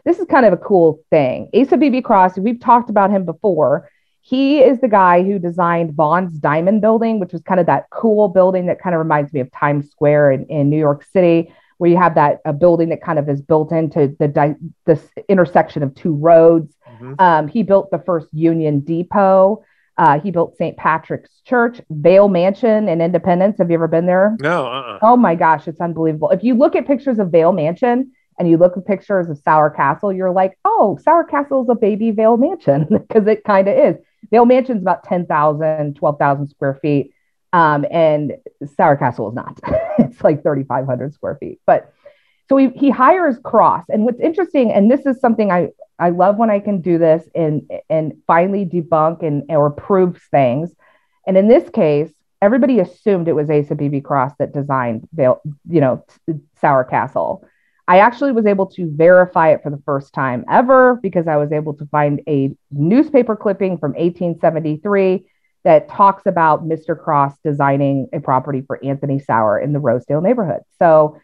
This 0.05 0.19
is 0.19 0.27
kind 0.27 0.45
of 0.45 0.53
a 0.53 0.59
cool 0.59 1.01
thing. 1.09 1.49
Asa 1.55 1.79
Beebe 1.79 2.03
Cross, 2.03 2.37
we've 2.37 2.61
talked 2.61 2.91
about 2.91 3.11
him 3.11 3.25
before. 3.25 3.89
He 4.21 4.61
is 4.61 4.79
the 4.83 4.89
guy 4.89 5.23
who 5.23 5.39
designed 5.39 5.95
Vaughn's 5.95 6.35
Diamond 6.35 6.83
Building, 6.83 7.19
which 7.19 7.33
was 7.33 7.41
kind 7.41 7.61
of 7.61 7.67
that 7.67 7.89
cool 7.91 8.29
building 8.29 8.67
that 8.67 8.79
kind 8.79 8.95
of 8.95 8.99
reminds 8.99 9.33
me 9.33 9.41
of 9.41 9.51
Times 9.53 9.91
Square 9.91 10.33
in, 10.33 10.47
in 10.49 10.69
New 10.69 10.79
York 10.79 11.07
City, 11.15 11.51
where 11.79 11.89
you 11.89 11.97
have 11.97 12.15
that 12.17 12.41
a 12.45 12.53
building 12.53 12.91
that 12.91 13.03
kind 13.03 13.19
of 13.19 13.27
is 13.31 13.41
built 13.41 13.73
into 13.73 14.15
the 14.19 14.29
di- 14.29 14.57
this 14.85 15.09
intersection 15.31 15.83
of 15.83 15.95
two 15.95 16.13
roads. 16.13 16.77
Mm-hmm. 16.87 17.15
Um, 17.19 17.49
he 17.49 17.63
built 17.63 17.91
the 17.91 17.99
first 18.01 18.29
Union 18.35 18.81
Depot. 18.81 19.65
Uh, 20.01 20.19
he 20.19 20.31
built 20.31 20.57
St. 20.57 20.79
Patrick's 20.79 21.43
Church, 21.45 21.79
Vale 21.91 22.27
Mansion 22.27 22.89
in 22.89 23.03
Independence. 23.03 23.59
Have 23.59 23.69
you 23.69 23.75
ever 23.75 23.87
been 23.87 24.07
there? 24.07 24.35
No. 24.41 24.67
Uh-uh. 24.67 24.99
Oh 25.03 25.15
my 25.15 25.35
gosh, 25.35 25.69
it's 25.69 25.79
unbelievable. 25.79 26.31
If 26.31 26.43
you 26.43 26.55
look 26.55 26.75
at 26.75 26.87
pictures 26.87 27.19
of 27.19 27.31
Vale 27.31 27.53
Mansion 27.53 28.13
and 28.39 28.49
you 28.49 28.57
look 28.57 28.79
at 28.79 28.87
pictures 28.87 29.29
of 29.29 29.37
Sauer 29.37 29.69
Castle, 29.69 30.11
you're 30.11 30.31
like, 30.33 30.59
oh, 30.65 30.99
Sauer 31.05 31.25
Castle 31.25 31.65
is 31.65 31.69
a 31.69 31.75
baby 31.75 32.13
Vale 32.13 32.39
Mansion 32.39 32.87
because 32.91 33.27
it 33.27 33.45
kind 33.45 33.69
of 33.69 33.77
is. 33.77 34.03
Vale 34.31 34.47
Mansion 34.47 34.79
is 34.79 34.83
about 34.83 35.05
10,000, 35.05 35.95
12,000 35.97 36.49
square 36.49 36.79
feet. 36.81 37.13
Um, 37.53 37.85
and 37.91 38.39
Sauer 38.77 38.97
Castle 38.97 39.29
is 39.29 39.35
not. 39.35 39.61
it's 39.99 40.25
like 40.25 40.43
3,500 40.43 41.13
square 41.13 41.37
feet. 41.39 41.61
But 41.67 41.93
So 42.51 42.57
he, 42.57 42.71
he 42.71 42.91
hires 42.91 43.39
Cross. 43.45 43.85
And 43.91 44.05
what's 44.05 44.19
interesting, 44.19 44.73
and 44.73 44.91
this 44.91 45.07
is 45.07 45.21
something 45.21 45.53
I, 45.53 45.69
I 46.01 46.11
love 46.11 46.37
when 46.37 46.51
I 46.51 46.59
can 46.59 46.81
do 46.81 46.99
this 46.99 47.23
and, 47.33 47.71
and 47.89 48.15
finally 48.27 48.67
debunk 48.67 49.23
and 49.23 49.45
or 49.49 49.71
prove 49.71 50.21
things. 50.33 50.75
And 51.29 51.37
in 51.37 51.47
this 51.47 51.71
case, 51.71 52.11
everybody 52.43 52.81
assumed 52.81 53.29
it 53.29 53.37
was 53.37 53.49
Asa 53.49 53.77
Beebe 53.77 54.01
Cross 54.01 54.33
that 54.41 54.53
designed, 54.53 55.09
you 55.17 55.81
know, 55.81 56.05
Sauer 56.61 56.83
Castle. 56.83 57.47
I 57.87 57.99
actually 58.01 58.33
was 58.33 58.47
able 58.47 58.67
to 58.67 58.91
verify 58.97 59.53
it 59.53 59.63
for 59.63 59.71
the 59.71 59.83
first 59.87 60.13
time 60.13 60.45
ever 60.51 60.99
because 61.01 61.29
I 61.29 61.37
was 61.37 61.53
able 61.53 61.75
to 61.75 61.87
find 61.87 62.21
a 62.27 62.51
newspaper 62.73 63.37
clipping 63.37 63.79
from 63.79 63.93
1873 63.93 65.25
that 65.63 65.89
talks 65.89 66.27
about 66.27 66.65
Mr. 66.65 67.01
Cross 67.01 67.35
designing 67.45 68.09
a 68.13 68.19
property 68.19 68.63
for 68.67 68.85
Anthony 68.85 69.21
Sauer 69.21 69.61
in 69.61 69.73
the 69.73 69.79
Rosedale 69.79 70.21
neighborhood. 70.21 70.63
So 70.81 71.17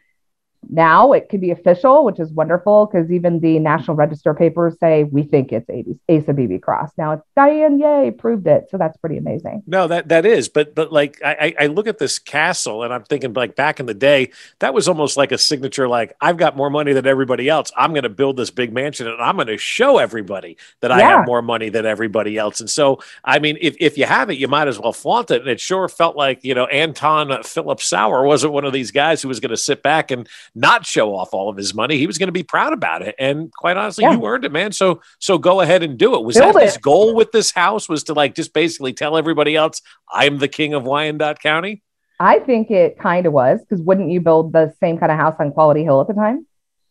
now 0.69 1.13
it 1.13 1.29
could 1.29 1.41
be 1.41 1.51
official, 1.51 2.05
which 2.05 2.19
is 2.19 2.33
wonderful 2.33 2.87
because 2.87 3.11
even 3.11 3.41
the 3.41 3.59
National 3.59 3.97
Register 3.97 4.35
papers 4.35 4.77
say 4.81 5.05
we 5.05 5.23
think 5.23 5.53
it's 5.53 5.69
Asa 6.09 6.33
Beebe 6.33 6.59
Cross. 6.59 6.93
Now 6.99 7.13
it's 7.13 7.23
Diane 7.37 7.79
Yay 7.79 8.11
proved 8.11 8.47
it, 8.47 8.69
so 8.71 8.77
that's 8.79 8.97
pretty 8.97 9.17
amazing. 9.17 9.63
No, 9.67 9.87
that 9.87 10.09
that 10.09 10.27
is, 10.27 10.49
but 10.49 10.75
but 10.75 10.93
like 10.93 11.21
I, 11.25 11.55
I 11.59 11.67
look 11.67 11.87
at 11.87 11.99
this 11.99 12.19
castle 12.19 12.83
and 12.83 12.93
I'm 12.93 13.05
thinking 13.05 13.33
like 13.33 13.57
back 13.57 13.81
in 13.81 13.87
the 13.87 13.95
day, 13.95 14.31
that 14.59 14.75
was 14.75 14.89
almost 14.89 15.17
like 15.17 15.33
a 15.33 15.39
signature. 15.39 15.89
Like 15.89 16.17
I've 16.21 16.37
got 16.37 16.57
more 16.57 16.71
money 16.71 16.93
than 16.93 17.07
everybody 17.07 17.49
else. 17.49 17.71
I'm 17.77 17.93
going 17.93 18.03
to 18.03 18.09
build 18.09 18.37
this 18.37 18.51
big 18.51 18.73
mansion 18.73 19.07
and 19.07 19.21
I'm 19.21 19.37
going 19.37 19.49
to 19.49 19.59
show 19.59 19.99
everybody 19.99 20.57
that 20.81 20.91
I 20.91 21.01
have 21.01 21.27
more 21.27 21.43
money 21.43 21.69
than 21.69 21.87
everybody 21.87 22.37
else. 22.37 22.61
And 22.61 22.69
so, 22.71 23.01
I 23.25 23.39
mean, 23.39 23.57
if 23.61 23.77
if 23.79 23.97
you 23.97 24.07
have 24.07 24.31
it, 24.31 24.39
you 24.39 24.49
might 24.49 24.69
as 24.69 24.79
well 24.79 24.93
flaunt 24.93 25.31
it. 25.31 25.43
And 25.43 25.51
it 25.51 25.61
sure 25.61 25.89
felt 25.89 26.17
like 26.17 26.43
you 26.43 26.55
know 26.55 26.67
Anton 26.67 27.43
Philip 27.45 27.81
Sauer 27.81 28.25
wasn't 28.25 28.53
one 28.53 28.65
of 28.65 28.73
these 28.73 28.91
guys 28.91 29.23
who 29.23 29.29
was 29.29 29.41
going 29.41 29.51
to 29.51 29.57
sit 29.57 29.83
back 29.83 30.11
and 30.11 30.29
not 30.57 30.87
show 30.87 31.15
off 31.15 31.35
all 31.35 31.51
of 31.51 31.57
his 31.57 31.75
money. 31.75 31.99
He 31.99 32.07
was 32.07 32.17
going 32.17 32.29
to 32.29 32.33
be 32.33 32.43
proud 32.43 32.73
about 32.73 33.03
it. 33.03 33.15
And 33.19 33.53
quite 33.53 33.77
honestly, 33.77 34.05
yeah. 34.05 34.13
you 34.13 34.25
earned 34.25 34.45
it, 34.45 34.53
man. 34.53 34.73
So 34.73 35.03
so 35.21 35.37
go 35.37 35.61
ahead 35.61 35.83
and 35.83 35.99
do 35.99 36.15
it. 36.15 36.25
Was 36.25 36.37
Build 36.37 36.55
that 36.55 36.63
it. 36.63 36.67
his 36.67 36.79
goal 36.79 37.15
with 37.15 37.31
this 37.31 37.53
house? 37.53 37.89
Was 37.89 38.05
to 38.05 38.15
like 38.15 38.35
just 38.35 38.55
basically 38.55 38.95
tell 38.95 39.17
everybody 39.17 39.55
else, 39.55 39.83
I'm 40.11 40.39
the 40.39 40.49
king 40.49 40.73
of 40.73 40.85
Wyandotte 40.85 41.41
County? 41.41 41.83
I 42.19 42.39
think 42.39 42.71
it 42.71 42.99
kind 42.99 43.27
of 43.27 43.35
was 43.35 43.61
because 43.61 43.85
wouldn't 43.85 44.11
you 44.11 44.21
build 44.21 44.53
the 44.53 44.75
same 44.81 44.99
kind 44.99 45.13
of 45.13 45.19
house 45.19 45.37
on 45.39 45.53
Quality 45.53 45.85
Hill 45.85 46.01
at 46.01 46.09
the 46.09 46.15
time? 46.15 46.47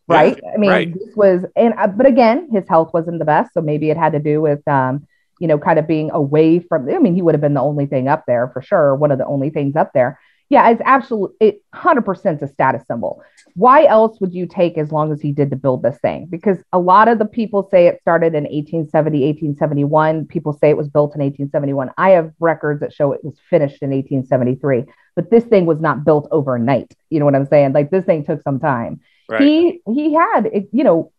Right. 0.07 0.39
Yeah, 0.41 0.51
I 0.53 0.57
mean, 0.57 0.69
right. 0.69 0.93
this 0.93 1.15
was, 1.15 1.45
and 1.55 1.73
uh, 1.79 1.87
but 1.87 2.05
again, 2.05 2.49
his 2.51 2.67
health 2.69 2.93
wasn't 2.93 3.17
the 3.17 3.25
best, 3.25 3.55
so 3.55 3.61
maybe 3.61 3.89
it 3.89 3.97
had 3.97 4.13
to 4.13 4.19
do 4.19 4.39
with, 4.39 4.65
um, 4.67 5.07
you 5.39 5.47
know, 5.47 5.57
kind 5.57 5.79
of 5.79 5.87
being 5.87 6.11
away 6.11 6.59
from. 6.59 6.87
I 6.87 6.99
mean, 6.99 7.15
he 7.15 7.23
would 7.23 7.33
have 7.33 7.41
been 7.41 7.55
the 7.55 7.61
only 7.61 7.87
thing 7.87 8.07
up 8.07 8.25
there 8.27 8.49
for 8.49 8.61
sure, 8.61 8.93
one 8.93 9.11
of 9.11 9.17
the 9.17 9.25
only 9.25 9.49
things 9.49 9.75
up 9.75 9.93
there. 9.93 10.19
Yeah, 10.49 10.69
it's 10.69 10.81
absolutely 10.85 11.35
it 11.39 11.63
100% 11.73 12.41
a 12.41 12.47
status 12.47 12.83
symbol 12.87 13.23
why 13.55 13.85
else 13.85 14.19
would 14.19 14.33
you 14.33 14.45
take 14.45 14.77
as 14.77 14.91
long 14.91 15.13
as 15.13 15.21
he 15.21 15.31
did 15.31 15.49
to 15.49 15.55
build 15.55 15.81
this 15.81 15.97
thing? 15.99 16.27
Because 16.29 16.57
a 16.73 16.79
lot 16.79 17.07
of 17.07 17.19
the 17.19 17.25
people 17.25 17.67
say 17.71 17.87
it 17.87 18.01
started 18.01 18.35
in 18.35 18.43
1870, 18.43 19.19
1871. 19.19 20.25
People 20.27 20.51
say 20.51 20.69
it 20.69 20.77
was 20.77 20.89
built 20.89 21.15
in 21.15 21.21
1871. 21.21 21.91
I 21.97 22.11
have 22.11 22.33
records 22.39 22.81
that 22.81 22.93
show 22.93 23.13
it 23.13 23.23
was 23.23 23.37
finished 23.49 23.81
in 23.81 23.91
1873, 23.91 24.83
but 25.15 25.31
this 25.31 25.45
thing 25.45 25.65
was 25.65 25.79
not 25.79 26.03
built 26.03 26.27
overnight. 26.31 26.93
You 27.09 27.19
know 27.19 27.25
what 27.25 27.35
I'm 27.35 27.47
saying? 27.47 27.71
Like 27.71 27.91
this 27.91 28.03
thing 28.03 28.25
took 28.25 28.41
some 28.41 28.59
time. 28.59 28.99
Right. 29.29 29.41
He 29.41 29.81
he 29.87 30.13
had 30.13 30.51
you 30.71 30.83
know 30.83 31.11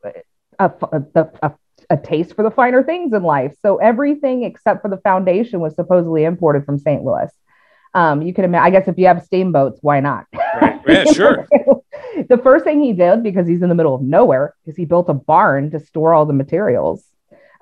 a, 0.58 0.70
a, 1.14 1.26
a, 1.42 1.52
a 1.88 1.96
taste 1.96 2.34
for 2.34 2.42
the 2.42 2.50
finer 2.50 2.82
things 2.82 3.14
in 3.14 3.22
life. 3.22 3.54
So 3.62 3.78
everything 3.78 4.44
except 4.44 4.82
for 4.82 4.88
the 4.88 4.98
foundation 4.98 5.60
was 5.60 5.74
supposedly 5.74 6.24
imported 6.24 6.66
from 6.66 6.78
St. 6.78 7.02
Louis. 7.02 7.30
Um, 7.94 8.20
you 8.20 8.34
can 8.34 8.44
imagine, 8.44 8.66
I 8.66 8.70
guess 8.70 8.88
if 8.88 8.98
you 8.98 9.06
have 9.06 9.24
steamboats, 9.24 9.78
why 9.80 10.00
not? 10.00 10.26
Right. 10.34 10.80
Yeah, 10.86 11.04
sure. 11.04 11.48
the 12.28 12.38
first 12.38 12.64
thing 12.64 12.82
he 12.82 12.92
did, 12.92 13.22
because 13.22 13.46
he's 13.46 13.62
in 13.62 13.68
the 13.68 13.74
middle 13.74 13.94
of 13.94 14.02
nowhere, 14.02 14.54
is 14.66 14.76
he 14.76 14.84
built 14.84 15.08
a 15.08 15.14
barn 15.14 15.70
to 15.70 15.80
store 15.80 16.14
all 16.14 16.26
the 16.26 16.32
materials. 16.32 17.04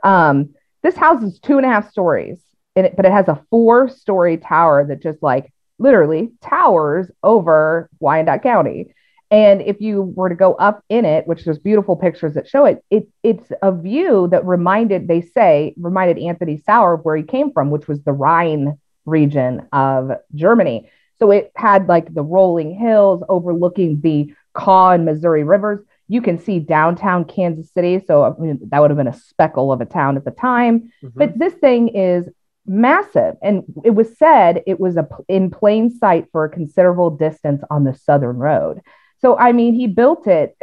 Um, 0.03 0.55
this 0.83 0.97
house 0.97 1.23
is 1.23 1.39
two 1.39 1.57
and 1.57 1.67
a 1.67 1.69
half 1.69 1.91
stories, 1.91 2.39
it, 2.77 2.95
but 2.97 3.07
it 3.07 3.13
has 3.13 3.29
a 3.29 3.43
four 3.51 3.89
story 3.89 4.37
tower 4.37 4.85
that 4.87 5.03
just 5.03 5.23
like 5.23 5.53
literally 5.79 6.33
towers 6.43 7.11
over 7.23 7.89
Wyandotte 8.01 8.43
County. 8.43 8.95
And 9.31 9.63
if 9.63 9.81
you 9.81 10.03
were 10.03 10.29
to 10.29 10.35
go 10.35 10.55
up 10.55 10.85
in 10.89 11.05
it, 11.05 11.27
which 11.27 11.45
there's 11.45 11.59
beautiful 11.59 11.97
pictures 11.97 12.35
that 12.35 12.47
show 12.47 12.67
it, 12.67 12.85
it 12.91 13.09
it's 13.23 13.51
a 13.63 13.73
view 13.73 14.29
that 14.31 14.47
reminded, 14.47 15.09
they 15.09 15.23
say, 15.23 15.75
reminded 15.77 16.19
Anthony 16.19 16.59
Sauer 16.59 16.95
of 16.95 17.05
where 17.05 17.17
he 17.17 17.23
came 17.23 17.51
from, 17.51 17.71
which 17.71 17.89
was 17.89 18.03
the 18.03 18.13
Rhine 18.13 18.79
region 19.07 19.67
of 19.73 20.13
Germany. 20.35 20.91
So 21.19 21.31
it 21.31 21.53
had 21.57 21.89
like 21.89 22.13
the 22.13 22.23
rolling 22.23 22.75
hills 22.75 23.23
overlooking 23.29 24.01
the 24.01 24.35
Kaw 24.55 24.91
and 24.91 25.05
Missouri 25.05 25.45
rivers. 25.45 25.81
You 26.09 26.23
can 26.23 26.39
see 26.39 26.59
downtown 26.59 27.25
Kansas 27.25 27.71
City. 27.73 28.03
So 28.07 28.25
I 28.25 28.39
mean, 28.39 28.61
that 28.71 28.81
would 28.81 28.91
have 28.91 28.99
been 28.99 29.07
a 29.09 29.13
speckle 29.13 29.73
of 29.73 29.81
a 29.81 29.87
town 29.87 30.17
at 30.17 30.25
the 30.25 30.31
time. 30.31 30.93
Mm-hmm. 31.03 31.19
But 31.19 31.39
this 31.39 31.55
thing 31.55 31.89
is 31.89 32.29
massive. 32.67 33.37
And 33.43 33.65
it 33.85 33.91
was 33.91 34.17
said 34.17 34.63
it 34.67 34.81
was 34.81 34.97
a, 34.97 35.07
in 35.29 35.51
plain 35.51 35.91
sight 35.91 36.29
for 36.33 36.45
a 36.45 36.51
considerable 36.51 37.11
distance 37.11 37.63
on 37.71 37.85
the 37.85 37.95
Southern 37.95 38.37
Road. 38.37 38.81
So, 39.21 39.39
I 39.39 39.53
mean, 39.53 39.75
he 39.75 39.87
built 39.87 40.27
it. 40.27 40.57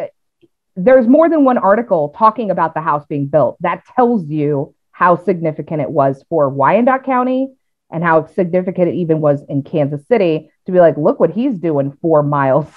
There's 0.76 1.08
more 1.08 1.30
than 1.30 1.44
one 1.44 1.58
article 1.58 2.10
talking 2.18 2.50
about 2.52 2.74
the 2.74 2.82
house 2.82 3.06
being 3.08 3.28
built. 3.28 3.58
That 3.60 3.84
tells 3.96 4.28
you 4.30 4.74
how 4.92 5.16
significant 5.16 5.82
it 5.82 5.90
was 5.90 6.24
for 6.30 6.50
Wyandotte 6.50 7.04
County 7.04 7.54
and 7.92 8.04
how 8.04 8.26
significant 8.26 8.88
it 8.90 8.96
even 8.96 9.20
was 9.20 9.44
in 9.50 9.64
Kansas 9.64 10.08
City 10.08 10.50
to 10.66 10.72
be 10.72 10.80
like, 10.80 10.98
look 10.98 11.20
what 11.20 11.32
he's 11.32 11.56
doing 11.56 11.98
four 12.02 12.24
miles 12.24 12.68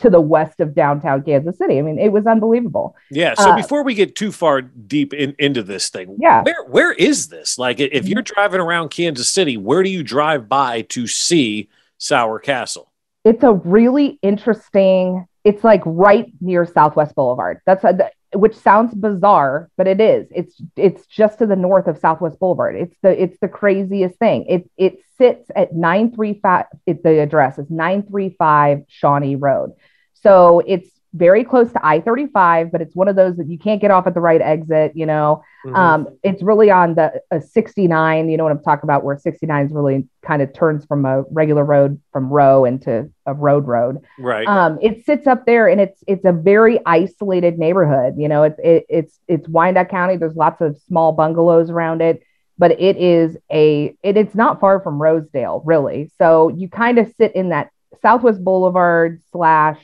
to 0.00 0.10
the 0.10 0.20
west 0.20 0.60
of 0.60 0.74
downtown 0.74 1.22
Kansas 1.22 1.58
City. 1.58 1.78
I 1.78 1.82
mean, 1.82 1.98
it 1.98 2.10
was 2.10 2.26
unbelievable. 2.26 2.96
Yeah. 3.10 3.34
So 3.34 3.50
uh, 3.50 3.56
before 3.56 3.82
we 3.82 3.94
get 3.94 4.16
too 4.16 4.32
far 4.32 4.62
deep 4.62 5.12
in, 5.14 5.34
into 5.38 5.62
this 5.62 5.88
thing, 5.88 6.16
yeah, 6.20 6.42
where 6.42 6.64
where 6.64 6.92
is 6.92 7.28
this? 7.28 7.58
Like, 7.58 7.80
if 7.80 8.08
you're 8.08 8.22
mm-hmm. 8.22 8.34
driving 8.34 8.60
around 8.60 8.90
Kansas 8.90 9.28
City, 9.28 9.56
where 9.56 9.82
do 9.82 9.90
you 9.90 10.02
drive 10.02 10.48
by 10.48 10.82
to 10.82 11.06
see 11.06 11.68
Sauer 11.98 12.38
Castle? 12.38 12.92
It's 13.24 13.42
a 13.42 13.52
really 13.52 14.18
interesting. 14.22 15.26
It's 15.44 15.64
like 15.64 15.82
right 15.84 16.32
near 16.40 16.66
Southwest 16.66 17.14
Boulevard. 17.14 17.60
That's 17.66 17.84
a, 17.84 18.10
which 18.34 18.54
sounds 18.54 18.94
bizarre, 18.94 19.70
but 19.76 19.86
it 19.86 20.00
is. 20.00 20.26
It's 20.30 20.60
it's 20.76 21.06
just 21.06 21.38
to 21.38 21.46
the 21.46 21.56
north 21.56 21.86
of 21.86 21.98
Southwest 21.98 22.38
Boulevard. 22.38 22.76
It's 22.76 22.96
the 23.02 23.22
it's 23.22 23.38
the 23.40 23.48
craziest 23.48 24.18
thing. 24.18 24.44
It 24.48 24.70
it 24.76 24.98
sits 25.16 25.50
at 25.56 25.74
935 25.74 26.66
it, 26.86 27.02
the 27.02 27.20
address 27.20 27.58
is 27.58 27.70
935 27.70 28.84
Shawnee 28.88 29.36
Road. 29.36 29.72
So 30.22 30.62
it's 30.66 30.90
very 31.14 31.42
close 31.42 31.72
to 31.72 31.86
I 31.86 32.00
35, 32.00 32.70
but 32.70 32.82
it's 32.82 32.94
one 32.94 33.08
of 33.08 33.16
those 33.16 33.36
that 33.36 33.48
you 33.48 33.58
can't 33.58 33.80
get 33.80 33.90
off 33.90 34.06
at 34.06 34.14
the 34.14 34.20
right 34.20 34.40
exit. 34.40 34.92
You 34.94 35.06
know, 35.06 35.42
mm-hmm. 35.64 35.74
um, 35.74 36.08
it's 36.22 36.42
really 36.42 36.70
on 36.70 36.94
the 36.94 37.20
69. 37.40 38.28
You 38.28 38.36
know 38.36 38.44
what 38.44 38.52
I'm 38.52 38.62
talking 38.62 38.84
about, 38.84 39.04
where 39.04 39.18
69 39.18 39.66
is 39.66 39.72
really 39.72 40.06
kind 40.22 40.42
of 40.42 40.52
turns 40.52 40.84
from 40.84 41.06
a 41.06 41.22
regular 41.30 41.64
road 41.64 42.00
from 42.12 42.28
row 42.28 42.64
into 42.64 43.10
a 43.24 43.32
road 43.32 43.66
road. 43.66 44.02
Right. 44.18 44.46
Um, 44.46 44.78
it 44.82 45.06
sits 45.06 45.26
up 45.26 45.46
there, 45.46 45.68
and 45.68 45.80
it's 45.80 46.02
it's 46.06 46.24
a 46.24 46.32
very 46.32 46.78
isolated 46.84 47.58
neighborhood. 47.58 48.14
You 48.18 48.28
know, 48.28 48.42
it's 48.42 48.60
it, 48.62 48.86
it's 48.88 49.18
it's 49.28 49.48
Wyandotte 49.48 49.88
County. 49.88 50.16
There's 50.16 50.36
lots 50.36 50.60
of 50.60 50.76
small 50.86 51.12
bungalows 51.12 51.70
around 51.70 52.02
it. 52.02 52.22
But 52.60 52.72
it 52.80 52.96
is 52.96 53.36
a 53.52 53.94
it, 54.02 54.16
it's 54.16 54.34
not 54.34 54.58
far 54.58 54.80
from 54.80 55.00
Rosedale, 55.00 55.62
really. 55.64 56.10
So 56.18 56.48
you 56.48 56.68
kind 56.68 56.98
of 56.98 57.06
sit 57.16 57.36
in 57.36 57.50
that 57.50 57.70
Southwest 58.02 58.42
Boulevard 58.42 59.22
slash 59.30 59.78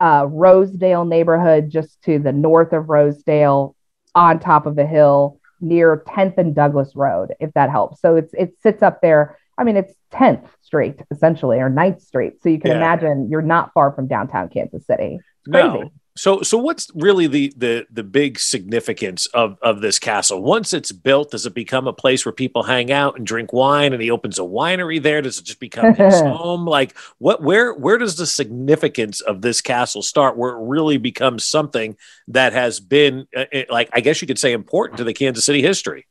uh, 0.00 0.26
Rosedale 0.28 1.04
neighborhood, 1.04 1.70
just 1.70 2.02
to 2.02 2.18
the 2.18 2.32
north 2.32 2.72
of 2.72 2.88
Rosedale, 2.88 3.76
on 4.14 4.40
top 4.40 4.66
of 4.66 4.78
a 4.78 4.86
hill 4.86 5.38
near 5.60 6.02
10th 6.08 6.38
and 6.38 6.54
Douglas 6.54 6.96
Road, 6.96 7.34
if 7.38 7.52
that 7.54 7.70
helps. 7.70 8.00
So 8.00 8.16
it's 8.16 8.32
it 8.34 8.54
sits 8.62 8.82
up 8.82 9.00
there. 9.02 9.38
I 9.58 9.64
mean, 9.64 9.76
it's 9.76 9.92
10th 10.12 10.46
Street 10.62 11.00
essentially, 11.10 11.58
or 11.58 11.70
9th 11.70 12.00
Street. 12.00 12.42
So 12.42 12.48
you 12.48 12.58
can 12.58 12.70
yeah. 12.70 12.78
imagine 12.78 13.28
you're 13.30 13.42
not 13.42 13.72
far 13.74 13.92
from 13.92 14.08
downtown 14.08 14.48
Kansas 14.48 14.86
City. 14.86 15.18
It's 15.20 15.52
crazy. 15.52 15.68
No. 15.68 15.90
So, 16.16 16.42
so 16.42 16.58
what's 16.58 16.90
really 16.94 17.28
the 17.28 17.52
the 17.56 17.86
the 17.90 18.02
big 18.02 18.38
significance 18.38 19.26
of 19.26 19.56
of 19.62 19.80
this 19.80 19.98
castle? 19.98 20.42
Once 20.42 20.72
it's 20.72 20.90
built, 20.90 21.30
does 21.30 21.46
it 21.46 21.54
become 21.54 21.86
a 21.86 21.92
place 21.92 22.24
where 22.24 22.32
people 22.32 22.64
hang 22.64 22.90
out 22.90 23.16
and 23.16 23.26
drink 23.26 23.52
wine? 23.52 23.92
And 23.92 24.02
he 24.02 24.10
opens 24.10 24.38
a 24.38 24.42
winery 24.42 25.00
there. 25.00 25.22
Does 25.22 25.38
it 25.38 25.44
just 25.44 25.60
become 25.60 25.94
his 25.94 26.20
home? 26.20 26.66
Like, 26.66 26.96
what? 27.18 27.42
Where? 27.42 27.72
Where 27.72 27.96
does 27.96 28.16
the 28.16 28.26
significance 28.26 29.20
of 29.20 29.40
this 29.40 29.60
castle 29.60 30.02
start? 30.02 30.36
Where 30.36 30.50
it 30.50 30.66
really 30.66 30.98
becomes 30.98 31.44
something 31.44 31.96
that 32.28 32.52
has 32.52 32.80
been, 32.80 33.26
uh, 33.36 33.44
uh 33.54 33.62
like, 33.70 33.88
I 33.92 34.00
guess 34.00 34.20
you 34.20 34.26
could 34.26 34.38
say, 34.38 34.52
important 34.52 34.98
to 34.98 35.04
the 35.04 35.14
Kansas 35.14 35.44
City 35.44 35.62
history. 35.62 36.06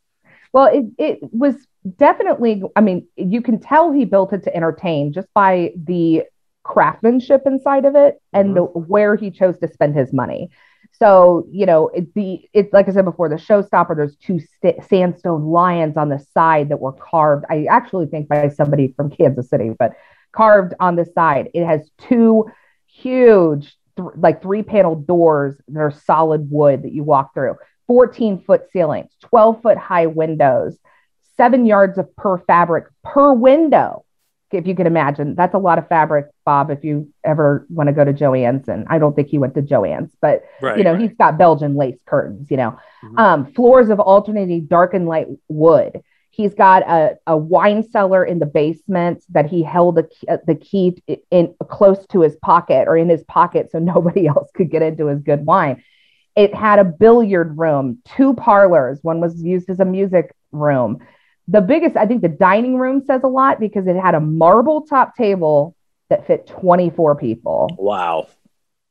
Well, 0.54 0.68
it 0.74 0.86
it 0.98 1.20
was 1.22 1.56
definitely. 1.98 2.64
I 2.76 2.82
mean, 2.82 3.06
you 3.18 3.42
can 3.42 3.60
tell 3.60 3.92
he 3.92 4.06
built 4.06 4.32
it 4.32 4.44
to 4.44 4.56
entertain 4.56 5.12
just 5.12 5.28
by 5.34 5.74
the 5.76 6.24
craftsmanship 6.70 7.42
inside 7.48 7.84
of 7.86 7.96
it 7.96 8.22
and 8.32 8.56
the, 8.56 8.62
mm-hmm. 8.62 8.82
where 8.82 9.16
he 9.16 9.32
chose 9.32 9.58
to 9.58 9.68
spend 9.68 9.96
his 9.96 10.14
money. 10.14 10.52
So, 10.92 11.48
you 11.52 11.66
know, 11.66 11.88
it, 11.90 12.14
the 12.14 12.48
it's 12.54 12.72
like 12.74 12.88
I 12.88 12.92
said 12.92 13.06
before, 13.06 13.28
the 13.28 13.36
showstopper, 13.36 13.96
there's 13.96 14.16
two 14.18 14.40
st- 14.40 14.84
sandstone 14.86 15.46
lions 15.46 15.98
on 15.98 16.10
the 16.10 16.20
side 16.34 16.70
that 16.70 16.80
were 16.80 16.94
carved. 16.94 17.46
I 17.50 17.66
actually 17.66 18.06
think 18.06 18.28
by 18.28 18.50
somebody 18.50 18.94
from 18.96 19.10
Kansas 19.10 19.50
City, 19.50 19.72
but 19.78 19.94
carved 20.32 20.74
on 20.80 20.96
the 20.96 21.06
side. 21.06 21.50
It 21.54 21.66
has 21.66 21.90
two 21.98 22.52
huge 22.86 23.76
th- 23.98 24.10
like 24.16 24.42
three 24.42 24.62
panel 24.62 24.96
doors 24.96 25.56
that 25.70 25.80
are 25.80 25.92
solid 25.92 26.52
wood 26.52 26.84
that 26.84 26.92
you 26.92 27.04
walk 27.04 27.34
through, 27.34 27.56
14 27.88 28.44
foot 28.44 28.72
ceilings, 28.72 29.12
12 29.22 29.62
foot 29.64 29.78
high 29.78 30.06
windows, 30.06 30.78
seven 31.36 31.66
yards 31.66 31.98
of 31.98 32.16
per 32.16 32.38
fabric 32.38 32.86
per 33.04 33.34
window. 33.34 34.06
If 34.52 34.66
you 34.68 34.76
can 34.76 34.88
imagine, 34.88 35.36
that's 35.36 35.54
a 35.54 35.60
lot 35.60 35.78
of 35.78 35.88
fabric, 35.88 36.28
Bob. 36.46 36.72
If 36.72 36.84
you 36.84 37.10
ever 37.24 37.68
want 37.70 37.88
to 37.88 37.94
go 37.94 38.04
to 38.04 38.14
Joann's, 38.14 38.68
and 38.68 38.86
I 38.90 38.98
don't 38.98 39.16
think 39.16 39.28
he 39.28 39.38
went 39.38 39.54
to 39.56 39.62
Joann's, 39.62 40.16
but 40.22 40.44
Right, 40.62 40.78
you 40.78 40.84
know 40.84 40.94
right. 40.94 41.02
he's 41.02 41.14
got 41.14 41.38
Belgian 41.38 41.76
lace 41.76 42.00
curtains. 42.06 42.50
You 42.50 42.58
know, 42.58 42.78
Mhm. 43.04 43.20
um, 43.20 43.46
floors 43.54 43.90
of 43.90 44.00
alternating 44.00 44.66
dark 44.66 44.94
and 44.94 45.08
light 45.08 45.28
wood. 45.48 46.02
He's 46.32 46.54
got 46.54 46.84
a, 46.84 47.18
a 47.28 47.36
wine 47.36 47.84
cellar 47.84 48.24
in 48.24 48.40
the 48.40 48.46
basement 48.46 49.24
that 49.30 49.48
he 49.48 49.62
held 49.62 50.00
a, 50.00 50.08
uh, 50.28 50.38
the 50.48 50.56
key 50.56 51.02
in, 51.08 51.18
in 51.32 51.56
close 51.68 52.06
to 52.08 52.22
his 52.22 52.36
pocket 52.38 52.88
or 52.88 52.96
in 52.96 53.10
his 53.10 53.24
pocket 53.24 53.72
so 53.72 53.80
nobody 53.94 54.28
else 54.28 54.50
could 54.56 54.70
get 54.72 54.82
into 54.82 55.08
his 55.08 55.22
good 55.22 55.46
wine. 55.46 55.84
It 56.36 56.56
had 56.56 56.80
a 56.80 56.86
billiard 56.86 57.58
room, 57.58 58.00
two 58.06 58.34
parlors. 58.36 59.00
One 59.02 59.20
was 59.20 59.42
used 59.44 59.70
as 59.70 59.80
a 59.80 59.86
music 59.86 60.34
room. 60.52 61.00
The 61.52 61.62
biggest, 61.62 61.98
I 61.98 62.06
think 62.06 62.22
the 62.22 62.30
dining 62.30 62.78
room 62.78 63.04
says 63.06 63.22
a 63.24 63.28
lot 63.28 63.60
because 63.60 63.88
it 63.88 63.96
had 63.96 64.16
a 64.16 64.20
marble 64.20 64.82
top 64.82 65.16
table 65.16 65.76
that 66.10 66.28
fit 66.28 66.48
24 66.48 67.16
people. 67.16 67.70
Wow. 67.78 68.28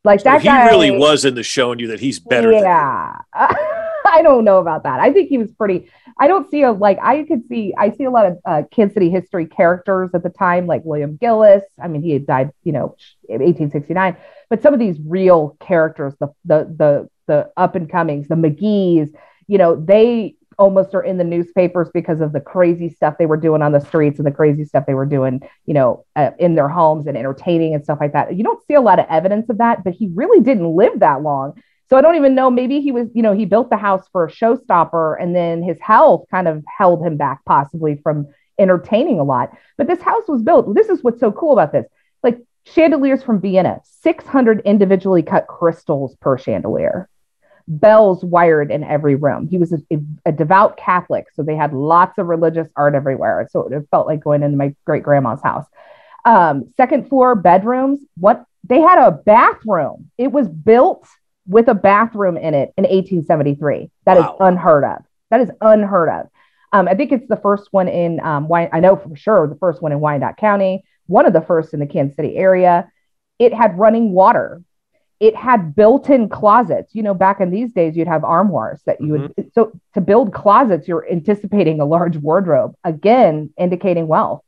Like 0.05 0.21
So 0.21 0.25
that 0.25 0.43
he 0.43 0.49
guy, 0.49 0.67
really 0.67 0.91
was 0.91 1.25
in 1.25 1.35
the 1.35 1.43
showing 1.43 1.79
you 1.79 1.89
that 1.89 2.01
he's 2.01 2.19
better 2.19 2.53
yeah. 2.53 3.17
I 3.35 4.23
don't 4.23 4.45
know 4.45 4.59
about 4.59 4.85
that. 4.85 5.01
I 5.01 5.13
think 5.13 5.29
he 5.29 5.39
was 5.39 5.53
pretty. 5.53 5.91
I 6.19 6.29
don't 6.29 6.51
see 6.51 6.63
a 6.63 6.73
like. 6.73 6.99
I 7.03 7.25
could 7.25 7.47
see. 7.49 7.75
I 7.77 7.91
see 7.91 8.05
a 8.05 8.11
lot 8.11 8.27
of 8.27 8.39
uh, 8.45 8.63
Kansas 8.71 8.95
City 8.95 9.11
history 9.11 9.47
characters 9.47 10.11
at 10.15 10.23
the 10.23 10.31
time, 10.31 10.67
like 10.67 10.83
William 10.85 11.17
Gillis. 11.17 11.63
I 11.81 11.89
mean, 11.89 12.03
he 12.03 12.13
had 12.13 12.27
died, 12.27 12.53
you 12.65 12.73
know, 12.73 12.97
in 13.29 13.41
1869. 13.41 14.17
But 14.49 14.63
some 14.63 14.73
of 14.73 14.81
these 14.81 14.99
real 15.05 15.57
characters, 15.61 16.15
the 16.21 16.29
the 16.45 16.65
the 16.65 17.11
the 17.27 17.53
up 17.57 17.75
and 17.75 17.91
comings, 17.91 18.29
the 18.29 18.35
McGee's, 18.35 19.11
you 19.47 19.59
know, 19.59 19.77
they 19.77 20.37
almost 20.59 20.95
are 20.95 21.03
in 21.03 21.19
the 21.19 21.25
newspapers 21.25 21.89
because 21.95 22.21
of 22.21 22.33
the 22.33 22.41
crazy 22.41 22.89
stuff 22.89 23.15
they 23.19 23.27
were 23.27 23.37
doing 23.37 23.63
on 23.63 23.73
the 23.73 23.81
streets 23.81 24.19
and 24.19 24.27
the 24.27 24.33
crazy 24.33 24.65
stuff 24.65 24.85
they 24.87 24.95
were 24.95 25.07
doing, 25.07 25.41
you 25.67 25.75
know, 25.75 26.05
uh, 26.17 26.31
in 26.39 26.55
their 26.55 26.69
homes 26.69 27.07
and 27.07 27.17
entertaining 27.17 27.75
and 27.75 27.85
stuff 27.85 27.99
like 28.01 28.13
that. 28.13 28.37
You 28.37 28.43
don't 28.43 28.65
see 28.67 28.75
a 28.75 28.81
lot 28.81 28.99
of 28.99 29.07
evidence 29.09 29.49
of 29.49 29.59
that, 29.59 29.85
but 29.85 29.95
he 29.95 30.11
really 30.15 30.41
didn't 30.41 30.75
live 30.75 31.01
that 31.01 31.23
long. 31.23 31.55
So 31.89 31.97
I 31.97 32.03
don't 32.03 32.17
even 32.17 32.35
know. 32.35 32.51
Maybe 32.51 32.81
he 32.81 32.93
was, 32.93 33.09
you 33.15 33.23
know, 33.23 33.33
he 33.33 33.45
built 33.45 33.71
the 33.71 33.77
house 33.77 34.07
for 34.13 34.27
a 34.27 34.31
showstopper 34.31 35.17
and 35.21 35.35
then 35.35 35.63
his 35.63 35.79
health 35.81 36.27
kind 36.31 36.49
of 36.49 36.63
held 36.67 37.07
him 37.07 37.17
back 37.17 37.45
possibly 37.47 37.99
from 38.03 38.27
entertaining 38.59 39.21
a 39.21 39.25
lot. 39.25 39.51
But 39.79 39.87
this 39.87 40.03
house 40.03 40.25
was 40.29 40.43
built. 40.43 40.75
This 40.75 40.89
is 40.89 41.03
what's 41.03 41.21
so 41.21 41.33
cool 41.33 41.53
about 41.53 41.73
this. 41.73 41.87
Like 42.23 42.41
chandeliers 42.65 43.23
from 43.23 43.41
Vienna, 43.41 43.81
600 43.85 44.61
individually 44.63 45.23
cut 45.23 45.47
crystals 45.47 46.17
per 46.17 46.37
chandelier, 46.37 47.09
bells 47.69 48.25
wired 48.25 48.71
in 48.71 48.83
every 48.83 49.15
room. 49.15 49.47
He 49.47 49.59
was 49.59 49.73
a, 49.73 49.79
a 50.25 50.33
devout 50.33 50.77
Catholic. 50.79 51.27
So 51.35 51.43
they 51.43 51.55
had 51.55 51.73
lots 51.73 52.19
of 52.19 52.27
religious 52.27 52.67
art 52.75 52.95
everywhere. 52.95 53.47
So 53.53 53.69
it 53.69 53.87
felt 53.91 54.07
like 54.07 54.25
going 54.25 54.43
into 54.43 54.57
my 54.57 54.75
great 54.85 55.03
grandma's 55.03 55.43
house. 55.43 55.67
Um, 56.25 56.73
second 56.77 57.09
floor 57.09 57.35
bedrooms. 57.35 58.01
What 58.17 58.45
they 58.65 58.81
had 58.81 58.99
a 58.99 59.11
bathroom. 59.13 60.11
It 60.19 60.33
was 60.33 60.49
built 60.49 61.07
with 61.47 61.69
a 61.69 61.75
bathroom 61.75 62.37
in 62.37 62.55
it 62.55 62.73
in 62.77 62.85
1873. 62.85 63.91
That 64.05 64.17
is 64.17 64.25
Wow. 64.25 64.37
unheard 64.41 64.85
of. 64.85 65.05
That 65.31 65.41
is 65.41 65.51
unheard 65.61 66.09
of. 66.09 66.27
Um, 66.73 66.89
I 66.89 66.95
think 66.95 67.13
it's 67.13 67.29
the 67.29 67.37
first 67.37 67.69
one 67.71 67.89
in 67.89 68.21
um, 68.21 68.49
Wyan- 68.49 68.71
I 68.73 68.81
know 68.81 68.97
for 68.97 69.15
sure 69.17 69.47
the 69.47 69.55
first 69.57 69.81
one 69.81 69.93
in 69.93 70.01
Wyandotte 70.01 70.37
County, 70.37 70.85
one 71.07 71.25
of 71.27 71.33
the 71.33 71.41
first 71.41 71.73
in 71.73 71.81
the 71.81 71.87
Kansas 71.87 72.17
City 72.17 72.37
area. 72.37 72.91
It 73.39 73.55
had 73.55 73.79
running 73.79 74.13
water. 74.13 74.61
It 75.21 75.35
had 75.35 75.75
built-in 75.75 76.29
closets. 76.29 76.95
You 76.95 77.03
know, 77.03 77.15
back 77.15 77.41
in 77.41 77.51
these 77.51 77.73
days, 77.73 77.97
you'd 77.97 78.09
have 78.09 78.23
armoires 78.23 78.81
that 78.87 79.01
you 79.01 79.13
would. 79.13 79.51
So 79.53 79.73
to 79.95 80.01
build 80.01 80.33
closets, 80.33 80.87
you're 80.87 81.11
anticipating 81.11 81.81
a 81.81 81.85
large 81.85 82.17
wardrobe. 82.17 82.75
Again, 82.85 83.51
indicating 83.59 84.07
wealth. 84.07 84.43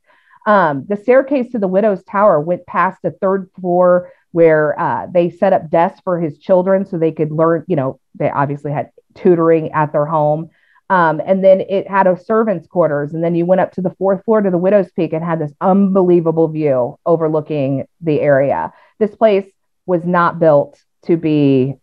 Um, 0.47 0.87
the 0.89 0.97
staircase 0.97 1.53
to 1.53 1.59
the 1.59 1.69
widow's 1.69 2.03
tower 2.05 2.41
went 2.41 2.67
past 2.67 3.03
the 3.03 3.11
third 3.11 3.51
floor 3.61 4.13
where 4.33 4.79
uh, 4.79 5.07
they 5.13 5.29
set 5.29 5.53
up 5.53 5.71
desks 5.71 6.01
for 6.05 6.21
his 6.21 6.39
children 6.39 6.87
so 6.87 6.97
they 6.97 7.13
could 7.13 7.33
learn. 7.33 7.65
You 7.67 7.77
know, 7.77 8.01
they 8.15 8.31
obviously 8.31 8.73
had 8.73 8.91
tutoring 9.15 9.73
at 9.73 9.93
their 9.93 10.07
home. 10.07 10.51
Um, 10.89 11.21
and 11.25 11.45
then 11.45 11.61
it 11.61 11.89
had 11.89 12.07
a 12.07 12.19
servant's 12.19 12.67
quarters. 12.67 13.13
And 13.13 13.23
then 13.23 13.35
you 13.35 13.47
went 13.47 13.61
up 13.61 13.73
to 13.73 13.81
the 13.81 13.95
fourth 13.99 14.25
floor 14.25 14.41
to 14.41 14.51
the 14.51 14.59
widow's 14.59 14.91
peak 14.91 15.13
and 15.13 15.25
had 15.25 15.41
this 15.41 15.53
unbelievable 15.61 16.49
view 16.49 16.99
overlooking 17.07 17.87
the 18.01 18.21
area. 18.21 18.73
This 18.99 19.15
place 19.15 19.45
was 19.91 20.07
not 20.07 20.39
built 20.39 20.81
to 21.07 21.17
be 21.17 21.75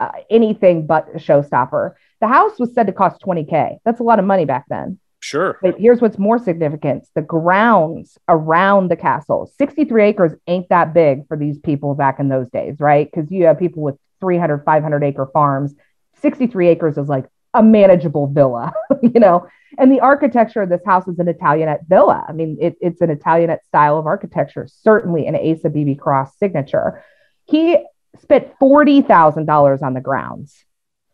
uh, 0.00 0.10
anything 0.28 0.84
but 0.84 1.08
a 1.14 1.18
showstopper. 1.18 1.94
The 2.20 2.26
house 2.26 2.58
was 2.58 2.74
said 2.74 2.88
to 2.88 2.92
cost 2.92 3.22
20K. 3.22 3.78
That's 3.84 4.00
a 4.00 4.02
lot 4.02 4.18
of 4.18 4.24
money 4.24 4.44
back 4.44 4.64
then. 4.68 4.98
Sure. 5.20 5.60
But 5.62 5.78
here's 5.78 6.00
what's 6.00 6.18
more 6.18 6.40
significant 6.40 7.06
the 7.14 7.22
grounds 7.22 8.18
around 8.28 8.90
the 8.90 8.96
castle. 8.96 9.48
63 9.56 10.02
acres 10.02 10.32
ain't 10.48 10.68
that 10.70 10.92
big 10.92 11.28
for 11.28 11.36
these 11.36 11.60
people 11.60 11.94
back 11.94 12.18
in 12.18 12.28
those 12.28 12.50
days, 12.50 12.80
right? 12.80 13.08
Because 13.08 13.30
you 13.30 13.44
have 13.44 13.60
people 13.60 13.82
with 13.84 13.94
300, 14.20 14.64
500 14.64 15.04
acre 15.04 15.30
farms. 15.32 15.72
63 16.20 16.68
acres 16.68 16.98
is 16.98 17.08
like 17.08 17.26
a 17.54 17.62
manageable 17.62 18.26
villa, 18.26 18.72
you 19.02 19.20
know? 19.20 19.46
And 19.78 19.92
the 19.92 20.00
architecture 20.00 20.62
of 20.62 20.68
this 20.68 20.84
house 20.84 21.06
is 21.06 21.20
an 21.20 21.28
Italianate 21.28 21.82
villa. 21.88 22.24
I 22.28 22.32
mean, 22.32 22.58
it, 22.60 22.76
it's 22.80 23.00
an 23.00 23.10
Italianate 23.10 23.64
style 23.64 23.98
of 23.98 24.06
architecture, 24.06 24.66
certainly 24.68 25.28
an 25.28 25.36
Asa 25.36 25.70
Beebe 25.70 25.94
Cross 25.94 26.36
signature. 26.38 27.04
He 27.52 27.78
spent 28.20 28.48
$40,000 28.60 29.82
on 29.82 29.94
the 29.94 30.00
grounds. 30.00 30.64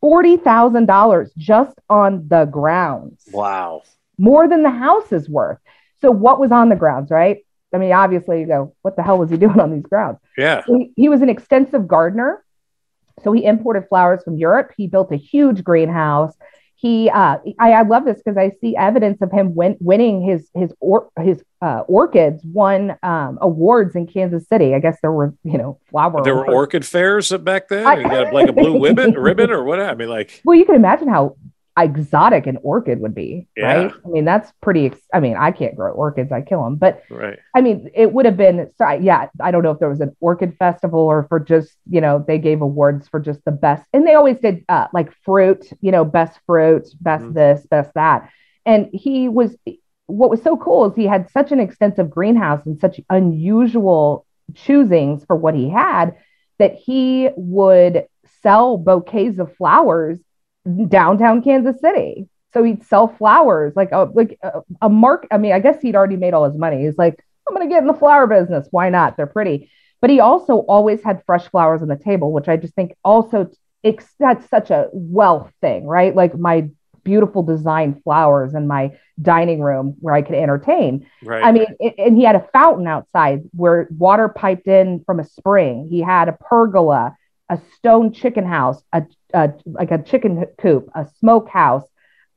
$40,000 0.03 1.31
just 1.37 1.77
on 1.91 2.29
the 2.29 2.45
grounds 2.45 3.25
Wow. 3.33 3.83
more 4.17 4.47
than 4.49 4.63
the 4.63 4.71
house 4.71 5.13
is 5.13 5.29
worth. 5.29 5.59
So 6.01 6.11
what 6.13 6.39
was 6.39 6.53
on 6.53 6.69
the 6.69 6.77
grounds, 6.77 7.11
right? 7.11 7.39
I 7.75 7.79
mean, 7.79 7.93
obviously 7.93 8.41
you 8.41 8.47
go, 8.47 8.75
what 8.83 8.95
the 8.97 9.03
hell 9.03 9.19
was 9.19 9.31
he 9.31 9.37
doing 9.37 9.59
on 9.61 9.73
these 9.73 9.83
grounds? 9.83 10.19
Yeah. 10.37 10.63
He, 10.67 10.93
he 10.97 11.09
was 11.09 11.21
an 11.21 11.29
extensive 11.29 11.89
gardener. 11.89 12.45
So 13.25 13.33
he 13.33 13.45
imported 13.45 13.89
flowers 13.89 14.23
from 14.23 14.37
Europe. 14.37 14.71
He 14.77 14.87
built 14.87 15.11
a 15.13 15.17
huge 15.17 15.65
greenhouse. 15.65 16.33
He, 16.81 17.11
uh, 17.11 17.39
I, 17.59 17.73
I 17.73 17.83
love 17.83 18.05
this 18.05 18.23
because 18.25 18.37
I 18.37 18.53
see 18.61 18.77
evidence 18.77 19.21
of 19.21 19.33
him 19.33 19.57
win, 19.57 19.77
winning 19.81 20.23
his 20.23 20.49
his 20.55 20.73
or, 20.79 21.09
his 21.21 21.43
uh, 21.61 21.81
orchids 21.89 22.41
won 22.45 22.97
um, 23.03 23.37
awards 23.41 23.97
in 23.97 24.07
Kansas 24.07 24.47
City. 24.47 24.77
I 24.77 24.79
guess 24.79 24.97
there 25.03 25.11
were 25.11 25.35
you 25.43 25.59
know 25.59 25.81
flower. 25.91 26.23
There 26.23 26.37
were 26.37 26.49
orchid 26.49 26.87
fairs 26.87 27.33
back 27.33 27.67
then. 27.69 27.85
I- 27.85 27.97
You 27.97 28.03
got 28.05 28.33
like 28.33 28.49
a 28.49 28.53
blue 28.53 28.81
ribbon, 28.81 29.15
ribbon, 29.15 29.51
or 29.51 29.65
what? 29.65 29.81
I 29.81 29.95
mean, 29.97 30.09
like, 30.09 30.41
Well, 30.45 30.57
you 30.57 30.65
can 30.65 30.77
imagine 30.77 31.09
how 31.09 31.35
exotic 31.85 32.47
an 32.47 32.59
orchid 32.63 33.01
would 33.01 33.15
be, 33.15 33.47
Yeah. 33.57 33.65
right? 33.67 33.93
I 34.05 34.09
mean, 34.09 34.25
that's 34.25 34.53
pretty. 34.61 34.87
Ex- 34.87 35.09
I 35.13 35.21
mean, 35.21 35.37
I 35.37 35.51
can't 35.51 35.77
grow 35.77 35.93
orchids; 35.93 36.33
I 36.33 36.41
kill 36.43 36.63
them. 36.65 36.77
But 36.77 37.03
right. 37.11 37.39
I 37.55 37.61
mean, 37.61 37.91
it 37.95 38.13
would 38.13 38.27
have 38.27 38.37
been. 38.37 38.71
So, 38.79 38.89
yeah, 38.91 39.29
I 39.41 39.51
don't 39.51 39.63
know 39.63 39.71
if 39.71 39.79
there 39.79 39.89
was 39.89 40.01
an 40.01 40.17
orchid 40.21 40.57
festival 40.59 41.01
or 41.01 41.25
for 41.29 41.41
just 41.41 41.77
you 41.89 42.01
know 42.01 42.25
they 42.27 42.39
gave 42.39 42.63
awards 42.63 43.09
for 43.09 43.21
just 43.21 43.45
the 43.45 43.53
best, 43.53 43.85
and 43.93 44.07
they 44.07 44.15
always 44.15 44.39
did 44.39 44.65
uh, 44.69 44.89
like 44.93 45.13
fruit, 45.25 45.65
you 45.81 45.93
know, 45.93 46.05
best 46.05 46.39
fruit, 46.47 46.87
best 47.01 47.25
Mhm. 47.25 47.35
this, 47.35 47.67
best 47.67 47.93
that. 47.95 48.31
And 48.67 48.89
he 48.93 49.29
was. 49.29 49.57
What 50.07 50.31
was 50.31 50.43
so 50.43 50.57
cool 50.57 50.87
is 50.87 50.97
he 50.97 51.05
had 51.07 51.29
such 51.31 51.53
an 51.53 51.61
extensive 51.61 52.09
greenhouse 52.09 52.65
and 52.65 52.81
such 52.81 52.99
unusual 53.11 54.25
choosings 54.55 55.27
for 55.27 55.37
what 55.37 55.55
he 55.55 55.69
had 55.69 56.15
that 56.59 56.75
he 56.75 57.29
would 57.37 58.07
sell 58.43 58.79
bouquets 58.79 59.39
of 59.39 59.55
flowers 59.57 60.19
downtown 60.89 61.43
Kansas 61.43 61.81
City. 61.81 62.29
So 62.53 62.63
he'd 62.63 62.85
sell 62.85 63.09
flowers 63.09 63.75
like 63.77 63.93
a 63.93 64.09
like 64.13 64.39
a, 64.43 64.63
a 64.83 64.89
mark. 64.89 65.27
I 65.31 65.39
mean, 65.39 65.53
I 65.53 65.61
guess 65.61 65.81
he'd 65.83 65.97
already 65.97 66.17
made 66.17 66.35
all 66.35 66.49
his 66.49 66.59
money. 66.59 66.85
He's 66.85 66.97
like, 66.97 67.23
I'm 67.47 67.55
gonna 67.55 67.69
get 67.69 67.83
in 67.83 67.87
the 67.87 67.95
flower 67.95 68.27
business. 68.27 68.69
Why 68.71 68.89
not? 68.89 69.17
They're 69.17 69.27
pretty. 69.27 69.71
But 70.01 70.11
he 70.11 70.21
also 70.21 70.59
always 70.59 71.03
had 71.03 71.23
fresh 71.27 71.49
flowers 71.49 71.83
on 71.83 71.89
the 71.89 71.97
table, 71.97 72.33
which 72.33 72.49
I 72.49 72.57
just 72.57 72.75
think 72.75 72.95
also 73.05 73.51
it's 73.83 74.07
that's 74.19 74.49
such 74.49 74.71
a 74.71 74.89
wealth 74.93 75.53
thing, 75.61 75.87
right? 75.87 76.15
Like 76.15 76.39
my 76.39 76.69
beautiful 77.05 77.43
design 77.43 78.01
flowers 78.05 78.55
in 78.55 78.67
my 78.67 78.93
dining 79.21 79.61
room 79.61 79.97
where 80.01 80.15
I 80.15 80.23
could 80.23 80.35
entertain. 80.35 81.07
Right. 81.23 81.43
I 81.43 81.53
mean, 81.53 81.67
it, 81.81 81.95
and 81.99 82.17
he 82.17 82.25
had 82.25 82.37
a 82.37 82.47
fountain 82.53 82.87
outside 82.87 83.43
where 83.53 83.89
water 83.91 84.29
piped 84.29 84.67
in 84.67 85.03
from 85.05 85.19
a 85.19 85.25
spring. 85.25 85.89
He 85.91 86.01
had 86.01 86.29
a 86.29 86.33
pergola, 86.33 87.17
a 87.49 87.59
stone 87.77 88.13
chicken 88.13 88.45
house, 88.45 88.83
a, 88.93 89.05
a 89.35 89.53
like 89.67 89.91
a 89.91 90.03
chicken 90.03 90.47
coop, 90.59 90.91
a 90.95 91.07
smokehouse, 91.19 91.85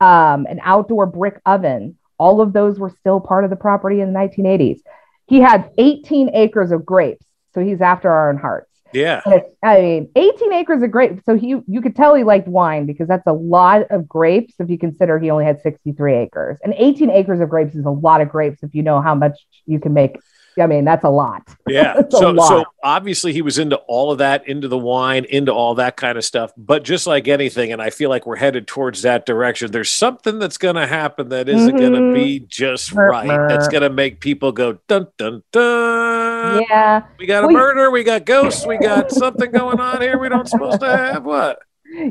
um, 0.00 0.46
an 0.46 0.60
outdoor 0.62 1.06
brick 1.06 1.40
oven. 1.46 1.96
All 2.18 2.40
of 2.40 2.52
those 2.52 2.78
were 2.78 2.90
still 3.00 3.20
part 3.20 3.44
of 3.44 3.50
the 3.50 3.56
property 3.56 4.00
in 4.00 4.12
the 4.12 4.18
1980s. 4.18 4.80
He 5.26 5.40
had 5.40 5.70
18 5.78 6.30
acres 6.34 6.70
of 6.70 6.84
grapes, 6.84 7.24
so 7.54 7.60
he's 7.60 7.80
after 7.80 8.10
our 8.10 8.30
own 8.30 8.38
hearts. 8.38 8.68
yeah. 8.92 9.22
I 9.62 9.80
mean, 9.80 10.10
18 10.14 10.52
acres 10.52 10.82
of 10.82 10.90
grapes. 10.90 11.22
So 11.24 11.36
he, 11.36 11.56
you 11.66 11.80
could 11.80 11.96
tell 11.96 12.14
he 12.14 12.24
liked 12.24 12.46
wine 12.46 12.84
because 12.84 13.08
that's 13.08 13.26
a 13.26 13.32
lot 13.32 13.90
of 13.90 14.06
grapes 14.06 14.54
if 14.58 14.68
you 14.68 14.78
consider 14.78 15.18
he 15.18 15.30
only 15.30 15.46
had 15.46 15.62
63 15.62 16.14
acres. 16.14 16.58
And 16.62 16.74
18 16.76 17.10
acres 17.10 17.40
of 17.40 17.48
grapes 17.48 17.74
is 17.74 17.86
a 17.86 17.90
lot 17.90 18.20
of 18.20 18.28
grapes 18.28 18.62
if 18.62 18.74
you 18.74 18.82
know 18.82 19.00
how 19.00 19.14
much 19.14 19.38
you 19.64 19.80
can 19.80 19.94
make 19.94 20.18
I 20.58 20.66
mean, 20.66 20.84
that's 20.84 21.04
a 21.04 21.10
lot. 21.10 21.48
Yeah. 21.66 22.00
so, 22.10 22.30
lot. 22.30 22.48
so 22.48 22.64
obviously 22.82 23.32
he 23.32 23.42
was 23.42 23.58
into 23.58 23.76
all 23.88 24.10
of 24.10 24.18
that, 24.18 24.46
into 24.48 24.68
the 24.68 24.78
wine, 24.78 25.24
into 25.24 25.52
all 25.52 25.74
that 25.76 25.96
kind 25.96 26.18
of 26.18 26.24
stuff. 26.24 26.52
But 26.56 26.82
just 26.82 27.06
like 27.06 27.28
anything, 27.28 27.72
and 27.72 27.82
I 27.82 27.90
feel 27.90 28.10
like 28.10 28.26
we're 28.26 28.36
headed 28.36 28.66
towards 28.66 29.02
that 29.02 29.26
direction, 29.26 29.70
there's 29.70 29.90
something 29.90 30.38
that's 30.38 30.58
going 30.58 30.76
to 30.76 30.86
happen 30.86 31.28
that 31.30 31.48
isn't 31.48 31.68
mm-hmm. 31.68 31.78
going 31.78 32.14
to 32.14 32.14
be 32.14 32.40
just 32.40 32.92
right. 32.92 33.28
That's 33.48 33.68
going 33.68 33.82
to 33.82 33.90
make 33.90 34.20
people 34.20 34.52
go, 34.52 34.78
dun, 34.88 35.08
dun, 35.18 35.42
dun. 35.52 36.62
Yeah. 36.68 37.02
We 37.18 37.26
got 37.26 37.44
a 37.44 37.46
well, 37.46 37.56
murder. 37.56 37.90
We 37.90 38.04
got 38.04 38.24
ghosts. 38.24 38.66
We 38.66 38.78
got 38.78 39.10
something 39.10 39.50
going 39.50 39.80
on 39.80 40.00
here 40.00 40.18
we 40.18 40.28
don't 40.28 40.48
supposed 40.48 40.80
to 40.80 40.96
have. 40.96 41.24
What? 41.24 41.60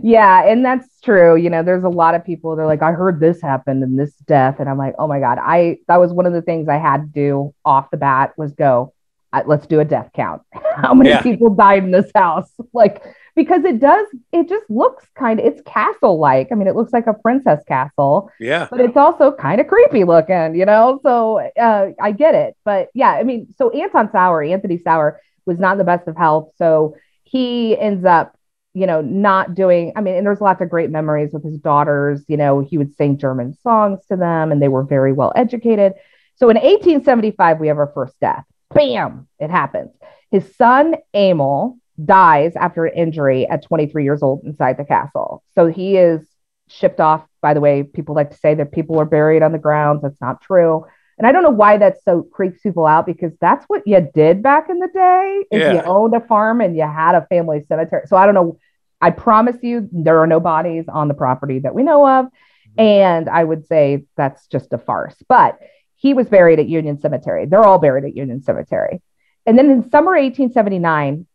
Yeah 0.03 0.45
and 0.45 0.63
that's 0.63 0.99
true 1.01 1.35
you 1.35 1.49
know 1.49 1.63
there's 1.63 1.83
a 1.83 1.89
lot 1.89 2.15
of 2.15 2.23
people 2.25 2.55
they're 2.55 2.65
like 2.65 2.81
i 2.81 2.91
heard 2.91 3.19
this 3.19 3.41
happened 3.41 3.83
and 3.83 3.99
this 3.99 4.13
death 4.27 4.59
and 4.59 4.69
i'm 4.69 4.77
like 4.77 4.93
oh 4.99 5.07
my 5.07 5.19
god 5.19 5.37
i 5.41 5.77
that 5.87 5.99
was 5.99 6.11
one 6.13 6.25
of 6.25 6.33
the 6.33 6.41
things 6.41 6.67
i 6.69 6.77
had 6.77 7.01
to 7.01 7.07
do 7.07 7.53
off 7.65 7.89
the 7.91 7.97
bat 7.97 8.33
was 8.37 8.53
go 8.53 8.93
let's 9.45 9.65
do 9.67 9.79
a 9.79 9.85
death 9.85 10.09
count. 10.13 10.41
How 10.75 10.93
many 10.93 11.09
yeah. 11.09 11.21
people 11.21 11.49
died 11.49 11.83
in 11.83 11.91
this 11.91 12.11
house? 12.13 12.51
Like 12.73 13.03
because 13.35 13.63
it 13.65 13.79
does 13.79 14.07
it 14.31 14.47
just 14.47 14.69
looks 14.69 15.05
kind 15.15 15.39
of 15.39 15.45
it's 15.45 15.61
castle 15.65 16.19
like 16.19 16.47
i 16.51 16.55
mean 16.55 16.67
it 16.67 16.75
looks 16.75 16.93
like 16.93 17.05
a 17.05 17.13
princess 17.13 17.61
castle 17.67 18.29
yeah. 18.39 18.67
but 18.71 18.79
it's 18.79 18.95
also 18.95 19.31
kind 19.31 19.59
of 19.59 19.67
creepy 19.67 20.03
looking 20.03 20.55
you 20.55 20.65
know? 20.65 20.99
So 21.03 21.39
uh, 21.39 21.91
i 22.01 22.11
get 22.11 22.33
it 22.33 22.55
but 22.63 22.89
yeah 22.93 23.11
i 23.11 23.23
mean 23.23 23.47
so 23.57 23.69
anton 23.71 24.09
sauer 24.11 24.41
anthony 24.41 24.77
sauer 24.77 25.19
was 25.45 25.59
not 25.59 25.73
in 25.73 25.77
the 25.79 25.83
best 25.83 26.07
of 26.07 26.15
health 26.15 26.53
so 26.57 26.95
he 27.23 27.77
ends 27.77 28.05
up 28.05 28.37
you 28.73 28.87
know, 28.87 29.01
not 29.01 29.53
doing, 29.53 29.91
I 29.95 30.01
mean, 30.01 30.15
and 30.15 30.25
there's 30.25 30.41
lots 30.41 30.61
of 30.61 30.69
great 30.69 30.89
memories 30.89 31.31
with 31.33 31.43
his 31.43 31.57
daughters. 31.57 32.23
You 32.27 32.37
know, 32.37 32.61
he 32.61 32.77
would 32.77 32.95
sing 32.95 33.17
German 33.17 33.53
songs 33.61 33.99
to 34.07 34.15
them 34.15 34.51
and 34.51 34.61
they 34.61 34.69
were 34.69 34.83
very 34.83 35.11
well 35.11 35.33
educated. 35.35 35.93
So 36.35 36.49
in 36.49 36.55
1875, 36.55 37.59
we 37.59 37.67
have 37.67 37.77
our 37.77 37.91
first 37.93 38.19
death. 38.19 38.45
Bam, 38.73 39.27
it 39.39 39.49
happens. 39.49 39.91
His 40.31 40.55
son, 40.55 40.95
Emil, 41.13 41.77
dies 42.03 42.55
after 42.55 42.85
an 42.85 42.95
injury 42.95 43.47
at 43.47 43.63
23 43.63 44.03
years 44.03 44.23
old 44.23 44.43
inside 44.45 44.77
the 44.77 44.85
castle. 44.85 45.43
So 45.55 45.67
he 45.67 45.97
is 45.97 46.25
shipped 46.67 46.99
off. 46.99 47.25
By 47.41 47.53
the 47.53 47.59
way, 47.59 47.83
people 47.83 48.15
like 48.15 48.31
to 48.31 48.37
say 48.37 48.55
that 48.55 48.71
people 48.71 48.99
are 48.99 49.05
buried 49.05 49.43
on 49.43 49.51
the 49.51 49.59
grounds. 49.59 50.01
That's 50.01 50.21
not 50.21 50.41
true. 50.41 50.85
And 51.17 51.27
I 51.27 51.31
don't 51.31 51.43
know 51.43 51.49
why 51.49 51.77
that 51.77 52.03
so 52.03 52.23
creeps 52.23 52.61
people 52.61 52.85
out 52.85 53.05
because 53.05 53.31
that's 53.39 53.65
what 53.65 53.83
you 53.85 54.09
did 54.13 54.41
back 54.41 54.69
in 54.69 54.79
the 54.79 54.87
day. 54.87 55.45
If 55.51 55.61
yeah. 55.61 55.73
you 55.73 55.81
owned 55.81 56.15
a 56.15 56.21
farm 56.21 56.61
and 56.61 56.75
you 56.75 56.83
had 56.83 57.15
a 57.15 57.25
family 57.27 57.63
cemetery. 57.67 58.03
So 58.07 58.17
I 58.17 58.25
don't 58.25 58.35
know. 58.35 58.57
I 59.01 59.11
promise 59.11 59.57
you, 59.61 59.89
there 59.91 60.19
are 60.19 60.27
no 60.27 60.39
bodies 60.39 60.85
on 60.87 61.07
the 61.07 61.13
property 61.13 61.59
that 61.59 61.75
we 61.75 61.83
know 61.83 62.07
of. 62.07 62.25
Mm-hmm. 62.25 62.81
And 62.81 63.29
I 63.29 63.43
would 63.43 63.67
say 63.67 64.05
that's 64.15 64.47
just 64.47 64.73
a 64.73 64.77
farce. 64.77 65.15
But 65.27 65.59
he 65.95 66.13
was 66.13 66.27
buried 66.27 66.59
at 66.59 66.67
Union 66.67 66.99
Cemetery. 66.99 67.45
They're 67.45 67.63
all 67.63 67.77
buried 67.77 68.05
at 68.05 68.15
Union 68.15 68.41
Cemetery. 68.41 69.01
And 69.45 69.57
then 69.57 69.69
in 69.69 69.89
summer 69.89 70.11
1879, 70.11 71.27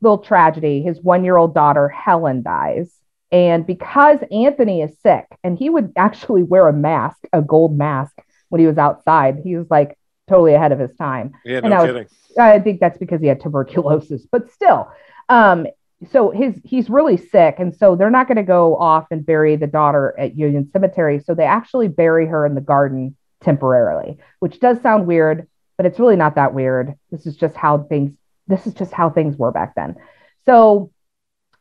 little 0.00 0.18
tragedy, 0.18 0.82
his 0.82 1.00
one 1.00 1.24
year 1.24 1.36
old 1.36 1.54
daughter, 1.54 1.88
Helen, 1.88 2.42
dies. 2.42 2.92
And 3.32 3.66
because 3.66 4.18
Anthony 4.30 4.82
is 4.82 4.96
sick, 5.00 5.26
and 5.42 5.58
he 5.58 5.68
would 5.68 5.92
actually 5.96 6.44
wear 6.44 6.68
a 6.68 6.72
mask, 6.72 7.18
a 7.32 7.42
gold 7.42 7.76
mask, 7.76 8.12
when 8.48 8.60
he 8.60 8.66
was 8.66 8.78
outside. 8.78 9.40
He 9.42 9.56
was 9.56 9.66
like 9.70 9.98
totally 10.28 10.54
ahead 10.54 10.72
of 10.72 10.78
his 10.78 10.94
time. 10.96 11.32
Yeah, 11.44 11.58
and 11.58 11.70
no 11.70 11.82
I, 11.82 11.86
kidding. 11.86 12.06
I 12.38 12.58
think 12.60 12.80
that's 12.80 12.98
because 12.98 13.20
he 13.20 13.26
had 13.26 13.40
tuberculosis, 13.40 14.26
but 14.30 14.50
still. 14.50 14.90
Um, 15.28 15.66
so 16.10 16.30
his 16.30 16.60
he's 16.64 16.90
really 16.90 17.16
sick, 17.16 17.56
and 17.58 17.74
so 17.74 17.96
they're 17.96 18.10
not 18.10 18.28
going 18.28 18.36
to 18.36 18.42
go 18.42 18.76
off 18.76 19.06
and 19.10 19.24
bury 19.24 19.56
the 19.56 19.66
daughter 19.66 20.14
at 20.18 20.36
Union 20.36 20.68
Cemetery. 20.70 21.20
So 21.20 21.34
they 21.34 21.44
actually 21.44 21.88
bury 21.88 22.26
her 22.26 22.44
in 22.44 22.54
the 22.54 22.60
garden 22.60 23.16
temporarily, 23.42 24.18
which 24.40 24.60
does 24.60 24.80
sound 24.82 25.06
weird, 25.06 25.48
but 25.76 25.86
it's 25.86 25.98
really 25.98 26.16
not 26.16 26.34
that 26.34 26.52
weird. 26.52 26.94
This 27.10 27.26
is 27.26 27.36
just 27.36 27.56
how 27.56 27.78
things. 27.84 28.12
This 28.46 28.66
is 28.66 28.74
just 28.74 28.92
how 28.92 29.10
things 29.10 29.36
were 29.36 29.50
back 29.50 29.74
then. 29.74 29.96
So 30.44 30.92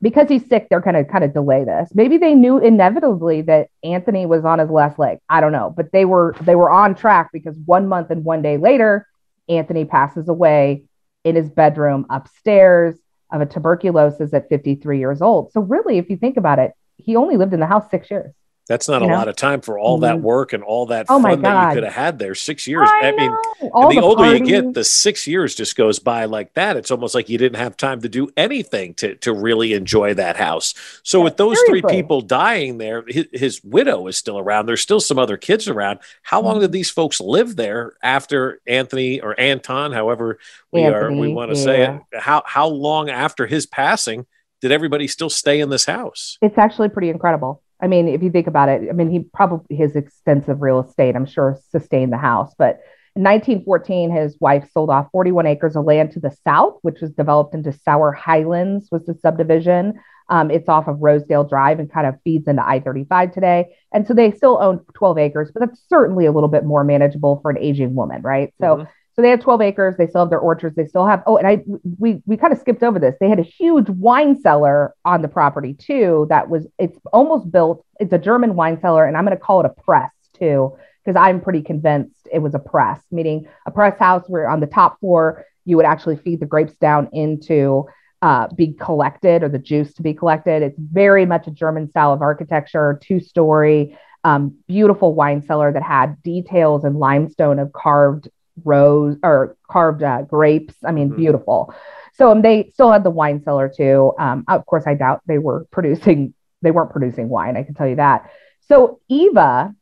because 0.05 0.29
he's 0.29 0.47
sick, 0.47 0.67
they're 0.69 0.81
going 0.81 0.93
to 0.93 1.03
kind 1.03 1.23
of 1.23 1.33
delay 1.33 1.63
this. 1.63 1.89
Maybe 1.95 2.19
they 2.19 2.35
knew 2.35 2.59
inevitably 2.59 3.41
that 3.41 3.69
Anthony 3.83 4.27
was 4.27 4.45
on 4.45 4.59
his 4.59 4.69
last 4.69 4.99
leg. 4.99 5.17
I 5.29 5.41
don't 5.41 5.51
know, 5.51 5.73
but 5.75 5.91
they 5.91 6.05
were 6.05 6.35
they 6.41 6.53
were 6.53 6.69
on 6.69 6.93
track 6.93 7.31
because 7.33 7.57
one 7.65 7.87
month 7.87 8.11
and 8.11 8.23
one 8.23 8.43
day 8.43 8.57
later, 8.57 9.07
Anthony 9.49 9.83
passes 9.83 10.29
away 10.29 10.83
in 11.23 11.35
his 11.35 11.49
bedroom 11.49 12.05
upstairs 12.11 12.95
of 13.31 13.41
a 13.41 13.47
tuberculosis 13.47 14.31
at 14.31 14.47
53 14.47 14.99
years 14.99 15.23
old. 15.23 15.51
So 15.51 15.61
really, 15.61 15.97
if 15.97 16.07
you 16.11 16.17
think 16.17 16.37
about 16.37 16.59
it, 16.59 16.73
he 16.97 17.15
only 17.15 17.35
lived 17.35 17.55
in 17.55 17.59
the 17.59 17.65
house 17.65 17.89
six 17.89 18.11
years. 18.11 18.31
That's 18.67 18.89
not 18.89 19.01
you 19.01 19.07
a 19.07 19.09
know? 19.11 19.15
lot 19.15 19.27
of 19.27 19.35
time 19.35 19.61
for 19.61 19.77
all 19.77 19.99
that 19.99 20.15
mm-hmm. 20.15 20.25
work 20.25 20.53
and 20.53 20.63
all 20.63 20.87
that 20.87 21.05
oh 21.09 21.21
fun 21.21 21.41
that 21.43 21.69
you 21.69 21.75
could 21.75 21.83
have 21.83 21.93
had 21.93 22.17
there. 22.17 22.33
Six 22.33 22.67
years. 22.67 22.89
I, 22.91 23.09
I 23.09 23.11
mean, 23.11 23.31
the, 23.61 23.89
the 23.93 24.01
older 24.01 24.35
you 24.35 24.43
get, 24.43 24.73
the 24.73 24.83
six 24.83 25.27
years 25.27 25.53
just 25.53 25.75
goes 25.75 25.99
by 25.99 26.25
like 26.25 26.53
that. 26.55 26.75
It's 26.75 26.89
almost 26.89 27.13
like 27.13 27.29
you 27.29 27.37
didn't 27.37 27.59
have 27.59 27.77
time 27.77 28.01
to 28.01 28.09
do 28.09 28.29
anything 28.35 28.95
to, 28.95 29.15
to 29.17 29.33
really 29.33 29.73
enjoy 29.73 30.15
that 30.15 30.35
house. 30.35 30.73
So, 31.03 31.19
yeah, 31.19 31.25
with 31.25 31.37
those 31.37 31.57
seriously. 31.59 31.81
three 31.81 32.01
people 32.01 32.21
dying 32.21 32.79
there, 32.79 33.03
his, 33.07 33.27
his, 33.31 33.61
widow 33.63 34.07
is 34.07 34.17
still 34.17 34.37
around. 34.37 34.65
There's 34.65 34.81
still 34.81 34.99
some 34.99 35.17
other 35.17 35.37
kids 35.37 35.67
around. 35.67 35.99
How 36.23 36.41
long 36.41 36.55
mm-hmm. 36.55 36.61
did 36.61 36.71
these 36.71 36.89
folks 36.89 37.19
live 37.21 37.55
there 37.55 37.93
after 38.01 38.61
Anthony 38.67 39.21
or 39.21 39.39
Anton, 39.39 39.91
however 39.91 40.39
we 40.71 40.81
Anthony, 40.81 41.17
are 41.17 41.19
we 41.19 41.33
want 41.33 41.51
to 41.51 41.57
yeah. 41.57 41.63
say 41.63 41.83
it? 41.83 42.01
How 42.19 42.43
how 42.45 42.67
long 42.67 43.09
after 43.09 43.45
his 43.45 43.65
passing 43.65 44.25
did 44.61 44.71
everybody 44.71 45.07
still 45.07 45.29
stay 45.29 45.59
in 45.59 45.69
this 45.69 45.85
house? 45.85 46.37
It's 46.41 46.57
actually 46.57 46.89
pretty 46.89 47.09
incredible. 47.09 47.61
I 47.81 47.87
mean, 47.87 48.07
if 48.07 48.23
you 48.23 48.31
think 48.31 48.47
about 48.47 48.69
it, 48.69 48.89
I 48.89 48.93
mean, 48.93 49.09
he 49.09 49.19
probably 49.19 49.75
his 49.75 49.95
extensive 49.95 50.61
real 50.61 50.79
estate, 50.79 51.15
I'm 51.15 51.25
sure, 51.25 51.59
sustained 51.71 52.13
the 52.13 52.17
house. 52.17 52.53
But 52.57 52.79
in 53.15 53.23
1914, 53.23 54.11
his 54.11 54.37
wife 54.39 54.69
sold 54.73 54.89
off 54.89 55.09
41 55.11 55.45
acres 55.45 55.75
of 55.75 55.85
land 55.85 56.11
to 56.11 56.19
the 56.19 56.35
south, 56.43 56.77
which 56.81 57.01
was 57.01 57.11
developed 57.11 57.53
into 57.53 57.71
Sauer 57.71 58.11
Highlands, 58.11 58.89
was 58.91 59.05
the 59.05 59.13
subdivision. 59.13 59.99
Um, 60.29 60.49
it's 60.49 60.67
off 60.67 60.87
of 60.87 61.01
Rosedale 61.01 61.43
Drive 61.43 61.79
and 61.79 61.91
kind 61.91 62.07
of 62.07 62.15
feeds 62.23 62.47
into 62.47 62.67
I-35 62.67 63.31
today. 63.31 63.75
And 63.93 64.07
so 64.07 64.13
they 64.13 64.31
still 64.31 64.57
own 64.61 64.83
12 64.95 65.17
acres, 65.19 65.51
but 65.53 65.59
that's 65.61 65.81
certainly 65.87 66.25
a 66.25 66.31
little 66.31 66.49
bit 66.49 66.65
more 66.65 66.83
manageable 66.83 67.39
for 67.41 67.51
an 67.51 67.57
aging 67.59 67.93
woman, 67.93 68.21
right? 68.21 68.53
So 68.59 68.67
mm-hmm. 68.67 68.83
So 69.15 69.21
they 69.21 69.29
have 69.29 69.39
12 69.39 69.61
acres. 69.61 69.95
They 69.97 70.07
still 70.07 70.21
have 70.21 70.29
their 70.29 70.39
orchards. 70.39 70.75
They 70.75 70.85
still 70.85 71.05
have, 71.05 71.23
oh, 71.25 71.37
and 71.37 71.47
I, 71.47 71.63
we, 71.97 72.21
we 72.25 72.35
kind 72.35 72.51
of 72.51 72.59
skipped 72.59 72.83
over 72.83 72.99
this. 72.99 73.15
They 73.19 73.29
had 73.29 73.39
a 73.39 73.43
huge 73.43 73.89
wine 73.89 74.39
cellar 74.39 74.93
on 75.05 75.21
the 75.21 75.29
property 75.29 75.73
too. 75.73 76.25
That 76.29 76.49
was, 76.49 76.67
it's 76.77 76.99
almost 77.13 77.49
built. 77.49 77.85
It's 77.99 78.11
a 78.11 78.17
German 78.17 78.55
wine 78.55 78.79
cellar. 78.81 79.05
And 79.05 79.15
I'm 79.15 79.25
going 79.25 79.37
to 79.37 79.41
call 79.41 79.61
it 79.61 79.65
a 79.65 79.81
press 79.83 80.11
too, 80.37 80.77
because 81.03 81.17
I'm 81.17 81.39
pretty 81.39 81.61
convinced 81.61 82.27
it 82.31 82.39
was 82.39 82.55
a 82.55 82.59
press, 82.59 82.99
meaning 83.09 83.47
a 83.65 83.71
press 83.71 83.97
house 83.97 84.25
where 84.27 84.49
on 84.49 84.59
the 84.59 84.67
top 84.67 84.99
floor, 84.99 85.45
you 85.63 85.77
would 85.77 85.85
actually 85.85 86.17
feed 86.17 86.41
the 86.41 86.45
grapes 86.45 86.75
down 86.75 87.09
into 87.13 87.85
uh, 88.21 88.47
be 88.55 88.73
collected 88.73 89.43
or 89.43 89.49
the 89.49 89.59
juice 89.59 89.93
to 89.93 90.01
be 90.01 90.13
collected. 90.13 90.61
It's 90.61 90.79
very 90.79 91.25
much 91.25 91.47
a 91.47 91.51
German 91.51 91.89
style 91.89 92.11
of 92.11 92.21
architecture, 92.21 92.99
two 93.01 93.19
story, 93.19 93.97
um, 94.23 94.57
beautiful 94.67 95.13
wine 95.13 95.43
cellar 95.43 95.71
that 95.71 95.83
had 95.83 96.21
details 96.23 96.83
and 96.83 96.97
limestone 96.97 97.59
of 97.59 97.71
carved 97.71 98.27
rose 98.63 99.17
or 99.23 99.57
carved 99.69 100.03
uh, 100.03 100.21
grapes. 100.23 100.75
I 100.83 100.91
mean, 100.91 101.09
mm-hmm. 101.09 101.17
beautiful. 101.17 101.73
So 102.13 102.31
um, 102.31 102.41
they 102.41 102.71
still 102.73 102.91
had 102.91 103.03
the 103.03 103.09
wine 103.09 103.43
cellar 103.43 103.69
too. 103.69 104.13
Um, 104.17 104.45
of 104.47 104.65
course, 104.65 104.85
I 104.87 104.93
doubt 104.93 105.21
they 105.25 105.37
were 105.37 105.65
producing. 105.71 106.33
They 106.61 106.71
weren't 106.71 106.91
producing 106.91 107.29
wine. 107.29 107.57
I 107.57 107.63
can 107.63 107.75
tell 107.75 107.87
you 107.87 107.97
that. 107.97 108.31
So 108.67 108.99
Eva, 109.07 109.75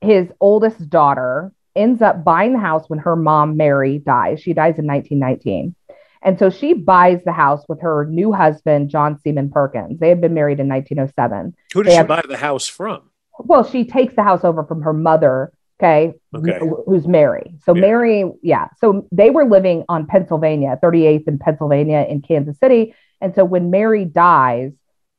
his 0.00 0.28
oldest 0.40 0.88
daughter, 0.90 1.52
ends 1.76 2.02
up 2.02 2.24
buying 2.24 2.54
the 2.54 2.58
house 2.58 2.88
when 2.88 2.98
her 3.00 3.14
mom 3.14 3.56
Mary 3.56 3.98
dies. 3.98 4.40
She 4.40 4.54
dies 4.54 4.78
in 4.78 4.86
1919. 4.86 5.74
And 6.22 6.38
so 6.38 6.50
she 6.50 6.72
buys 6.72 7.20
the 7.24 7.32
house 7.32 7.64
with 7.68 7.82
her 7.82 8.06
new 8.06 8.32
husband, 8.32 8.90
John 8.90 9.20
Seaman 9.20 9.50
Perkins. 9.50 10.00
They 10.00 10.08
had 10.08 10.20
been 10.20 10.34
married 10.34 10.58
in 10.58 10.68
1907. 10.68 11.54
Who 11.72 11.82
did 11.82 11.90
they 11.90 11.94
she 11.94 11.96
have, 11.98 12.08
buy 12.08 12.22
the 12.26 12.36
house 12.36 12.66
from? 12.66 13.10
Well, 13.38 13.62
she 13.62 13.84
takes 13.84 14.16
the 14.16 14.24
house 14.24 14.42
over 14.42 14.64
from 14.64 14.82
her 14.82 14.92
mother, 14.92 15.52
Okay. 15.80 16.14
Okay. 16.34 16.58
Who's 16.86 17.06
Mary? 17.06 17.54
So 17.64 17.74
yeah. 17.74 17.80
Mary, 17.80 18.32
yeah. 18.42 18.68
So 18.78 19.06
they 19.12 19.30
were 19.30 19.44
living 19.44 19.84
on 19.88 20.06
Pennsylvania, 20.06 20.78
38th 20.82 21.28
in 21.28 21.38
Pennsylvania 21.38 22.06
in 22.08 22.22
Kansas 22.22 22.58
City. 22.58 22.94
And 23.20 23.34
so 23.34 23.44
when 23.44 23.70
Mary 23.70 24.04
dies, 24.04 24.72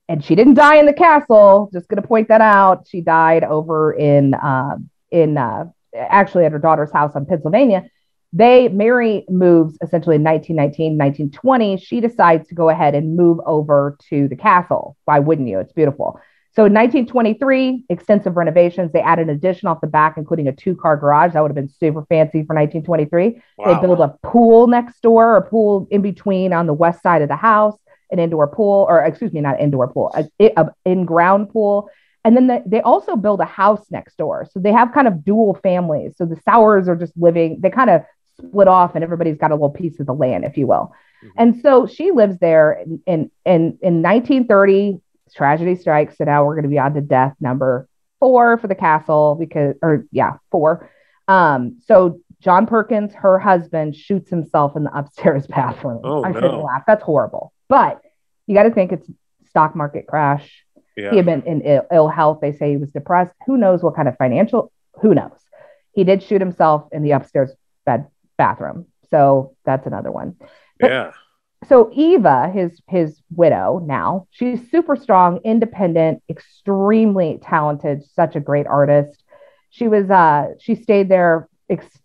and 0.10 0.24
she 0.24 0.36
didn't 0.36 0.54
die 0.54 0.78
in 0.78 0.86
the 0.86 0.94
castle, 0.94 1.70
just 1.74 1.88
going 1.90 2.02
to 2.02 2.08
point 2.08 2.30
that 2.30 2.42
out. 2.42 2.88
She 2.88 3.02
died 3.02 3.44
over 3.44 3.92
in 3.92 4.34
uh, 4.34 4.78
in 5.12 5.38
uh, 5.38 5.66
actually 5.96 6.46
at 6.46 6.52
her 6.52 6.60
daughter's 6.60 6.92
house 6.92 7.14
on 7.16 7.26
Pennsylvania. 7.26 7.90
They 8.34 8.70
Mary 8.70 9.26
moves 9.30 9.78
essentially 9.82 10.16
in 10.16 10.24
1919, 10.24 10.98
1920. 10.98 11.78
She 11.78 12.02
decides 12.02 12.48
to 12.50 12.56
go 12.56 12.70
ahead 12.70 12.96
and 12.96 13.16
move 13.16 13.40
over 13.46 13.98
to 14.10 14.28
the 14.28 14.36
castle. 14.36 14.96
Why 15.06 15.20
wouldn't 15.20 15.48
you? 15.48 15.60
It's 15.60 15.74
beautiful. 15.74 16.20
So 16.58 16.66
in 16.66 16.74
1923, 16.74 17.84
extensive 17.88 18.36
renovations. 18.36 18.92
They 18.92 19.00
added 19.00 19.30
an 19.30 19.36
addition 19.36 19.68
off 19.68 19.80
the 19.80 19.86
back, 19.86 20.16
including 20.18 20.48
a 20.48 20.52
two-car 20.52 20.98
garage. 20.98 21.34
That 21.34 21.42
would 21.42 21.52
have 21.52 21.56
been 21.56 21.70
super 21.70 22.04
fancy 22.10 22.40
for 22.46 22.56
1923. 22.56 23.40
Wow. 23.60 23.66
They 23.76 23.80
built 23.80 24.00
a 24.00 24.18
pool 24.24 24.66
next 24.66 25.02
door, 25.02 25.36
a 25.36 25.42
pool 25.44 25.88
in 25.92 26.02
between 26.02 26.54
on 26.54 26.66
the 26.66 26.74
west 26.74 27.04
side 27.04 27.22
of 27.22 27.30
the 27.30 27.36
house, 27.36 27.78
an 28.10 28.18
indoor 28.18 28.48
pool, 28.48 28.88
or 28.90 29.04
excuse 29.04 29.32
me, 29.34 29.40
not 29.40 29.60
indoor 29.60 29.88
pool, 29.88 30.12
a, 30.16 30.52
a 30.58 30.72
in-ground 30.84 31.52
pool. 31.52 31.92
And 32.26 32.36
then 32.36 32.48
the, 32.48 32.64
they 32.66 32.82
also 32.82 33.16
build 33.16 33.40
a 33.40 33.46
house 33.46 33.86
next 33.92 34.18
door. 34.18 34.48
So 34.52 34.60
they 34.60 34.72
have 34.72 34.92
kind 34.96 35.08
of 35.08 35.24
dual 35.24 35.60
families. 35.62 36.16
So 36.18 36.26
the 36.26 36.42
Sauers 36.44 36.88
are 36.88 36.96
just 36.96 37.14
living, 37.16 37.60
they 37.62 37.70
kind 37.70 37.92
of 37.92 38.02
split 38.40 38.68
off 38.68 38.96
and 38.96 39.04
everybody's 39.04 39.38
got 39.38 39.52
a 39.52 39.54
little 39.54 39.70
piece 39.70 40.00
of 40.00 40.08
the 40.08 40.14
land, 40.14 40.44
if 40.44 40.58
you 40.58 40.66
will. 40.66 40.92
Mm-hmm. 41.24 41.28
And 41.38 41.62
so 41.62 41.86
she 41.86 42.10
lives 42.10 42.40
there 42.40 42.72
in, 42.72 43.00
in, 43.06 43.32
in, 43.46 43.78
in 43.84 44.02
1930, 44.02 45.02
tragedy 45.34 45.76
strikes. 45.76 46.18
So 46.18 46.24
now 46.24 46.46
we're 46.46 46.56
going 46.56 46.64
to 46.64 46.70
be 46.70 46.80
on 46.80 46.94
to 46.94 47.02
death 47.02 47.36
number 47.40 47.88
four 48.20 48.58
for 48.58 48.68
the 48.68 48.76
castle 48.76 49.36
because, 49.40 49.76
or 49.82 50.06
yeah, 50.12 50.38
four. 50.52 50.90
Um, 51.28 51.80
so 51.86 52.20
John 52.40 52.66
Perkins, 52.66 53.14
her 53.16 53.40
husband, 53.40 53.96
shoots 53.96 54.30
himself 54.30 54.76
in 54.76 54.84
the 54.84 54.92
upstairs 54.98 55.48
bathroom. 55.48 56.02
Oh, 56.04 56.24
I 56.24 56.32
no. 56.32 56.40
shouldn't 56.40 56.64
laugh. 56.64 56.84
That's 56.88 57.04
horrible. 57.04 57.54
But 57.70 58.02
you 58.46 58.56
got 58.56 58.64
to 58.64 58.72
think 58.72 58.92
it's 58.92 59.10
stock 59.50 59.76
market 59.76 60.08
crash. 60.08 60.64
Yeah. 60.96 61.12
He 61.12 61.18
had 61.18 61.26
been 61.26 61.44
in 61.44 61.62
Ill, 61.62 61.86
Ill 61.92 62.08
health. 62.08 62.40
They 62.42 62.52
say 62.52 62.72
he 62.72 62.78
was 62.78 62.92
depressed. 62.92 63.34
Who 63.46 63.58
knows 63.58 63.84
what 63.84 63.96
kind 63.96 64.08
of 64.08 64.18
financial? 64.18 64.72
Who 65.02 65.14
knows? 65.14 65.38
He 65.92 66.04
did 66.04 66.24
shoot 66.24 66.42
himself 66.42 66.88
in 66.92 67.04
the 67.04 67.12
upstairs 67.12 67.52
bed 67.86 68.08
bathroom. 68.38 68.88
So 69.10 69.56
that's 69.66 69.86
another 69.86 70.12
one. 70.12 70.36
But, 70.80 70.92
yeah. 70.92 71.12
So 71.66 71.90
Eva, 71.94 72.50
his 72.54 72.80
his 72.88 73.22
widow 73.36 73.82
now, 73.86 74.28
she's 74.32 74.70
super 74.70 74.96
strong, 74.96 75.40
independent, 75.44 76.22
extremely 76.30 77.40
talented, 77.42 78.04
such 78.14 78.36
a 78.36 78.40
great 78.40 78.68
artist. 78.68 79.24
She 79.70 79.88
was 79.88 80.10
uh 80.10 80.54
she 80.60 80.76
stayed 80.76 81.10
there 81.10 81.50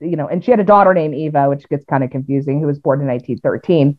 you 0.01 0.17
know, 0.17 0.27
and 0.27 0.45
she 0.45 0.51
had 0.51 0.61
a 0.61 0.65
daughter 0.65 0.95
named 0.95 1.15
Eva, 1.15 1.49
which 1.49 1.69
gets 1.69 1.85
kind 1.85 2.03
of 2.03 2.11
confusing, 2.11 2.61
who 2.61 2.67
was 2.67 2.79
born 2.79 3.01
in 3.01 3.07
1913. 3.07 3.99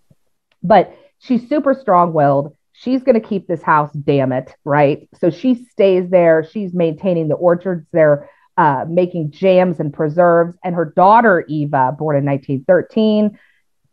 But 0.61 0.95
she's 1.19 1.47
super 1.47 1.73
strong 1.73 2.13
willed. 2.13 2.55
She's 2.73 3.03
going 3.03 3.19
to 3.19 3.25
keep 3.25 3.47
this 3.47 3.61
house, 3.61 3.91
damn 3.93 4.31
it, 4.31 4.55
right? 4.65 5.07
So 5.19 5.29
she 5.29 5.65
stays 5.71 6.09
there. 6.09 6.43
She's 6.43 6.73
maintaining 6.73 7.27
the 7.27 7.35
orchards 7.35 7.85
there, 7.93 8.29
uh, 8.57 8.85
making 8.87 9.31
jams 9.31 9.79
and 9.79 9.93
preserves. 9.93 10.57
And 10.63 10.75
her 10.75 10.85
daughter, 10.85 11.45
Eva, 11.47 11.95
born 11.97 12.17
in 12.17 12.25
1913, 12.25 13.37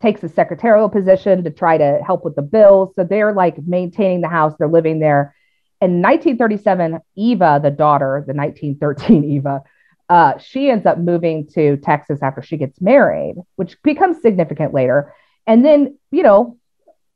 takes 0.01 0.23
a 0.23 0.29
secretarial 0.29 0.89
position 0.89 1.43
to 1.43 1.51
try 1.51 1.77
to 1.77 2.01
help 2.05 2.25
with 2.25 2.35
the 2.35 2.41
bills. 2.41 2.93
So 2.95 3.03
they're 3.03 3.33
like 3.33 3.55
maintaining 3.65 4.21
the 4.21 4.27
house, 4.27 4.53
they're 4.57 4.67
living 4.67 4.99
there. 4.99 5.35
In 5.79 6.01
1937, 6.01 6.99
Eva, 7.15 7.59
the 7.61 7.71
daughter, 7.71 8.23
the 8.27 8.33
1913 8.33 9.23
Eva, 9.35 9.63
uh, 10.09 10.37
she 10.37 10.69
ends 10.69 10.85
up 10.85 10.97
moving 10.97 11.47
to 11.47 11.77
Texas 11.77 12.19
after 12.21 12.41
she 12.41 12.57
gets 12.57 12.81
married, 12.81 13.35
which 13.55 13.81
becomes 13.81 14.21
significant 14.21 14.73
later. 14.73 15.13
And 15.47 15.63
then, 15.63 15.97
you 16.11 16.23
know, 16.23 16.57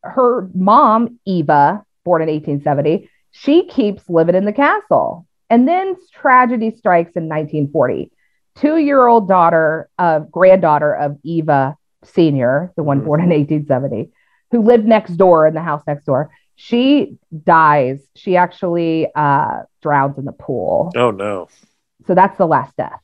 her 0.01 0.49
mom, 0.53 1.19
Eva, 1.25 1.83
born 2.03 2.21
in 2.21 2.29
1870, 2.29 3.09
she 3.31 3.67
keeps 3.67 4.09
living 4.09 4.35
in 4.35 4.45
the 4.45 4.53
castle. 4.53 5.27
And 5.49 5.67
then 5.67 5.95
tragedy 6.13 6.71
strikes 6.71 7.15
in 7.15 7.27
1940. 7.27 8.11
Two 8.55 8.77
year 8.77 9.05
old 9.05 9.27
daughter 9.27 9.89
of 9.99 10.31
granddaughter 10.31 10.95
of 10.95 11.17
Eva 11.23 11.77
Sr., 12.05 12.71
the 12.75 12.83
one 12.83 13.01
born 13.01 13.21
in 13.21 13.29
1870, 13.29 14.11
who 14.51 14.61
lived 14.61 14.85
next 14.85 15.13
door 15.17 15.47
in 15.47 15.53
the 15.53 15.61
house 15.61 15.83
next 15.87 16.05
door, 16.05 16.31
she 16.55 17.17
dies. 17.43 18.01
She 18.15 18.37
actually 18.37 19.07
uh, 19.13 19.63
drowns 19.81 20.17
in 20.17 20.25
the 20.25 20.31
pool. 20.31 20.91
Oh, 20.95 21.11
no. 21.11 21.49
So 22.07 22.15
that's 22.15 22.37
the 22.37 22.45
last 22.45 22.75
death. 22.77 23.01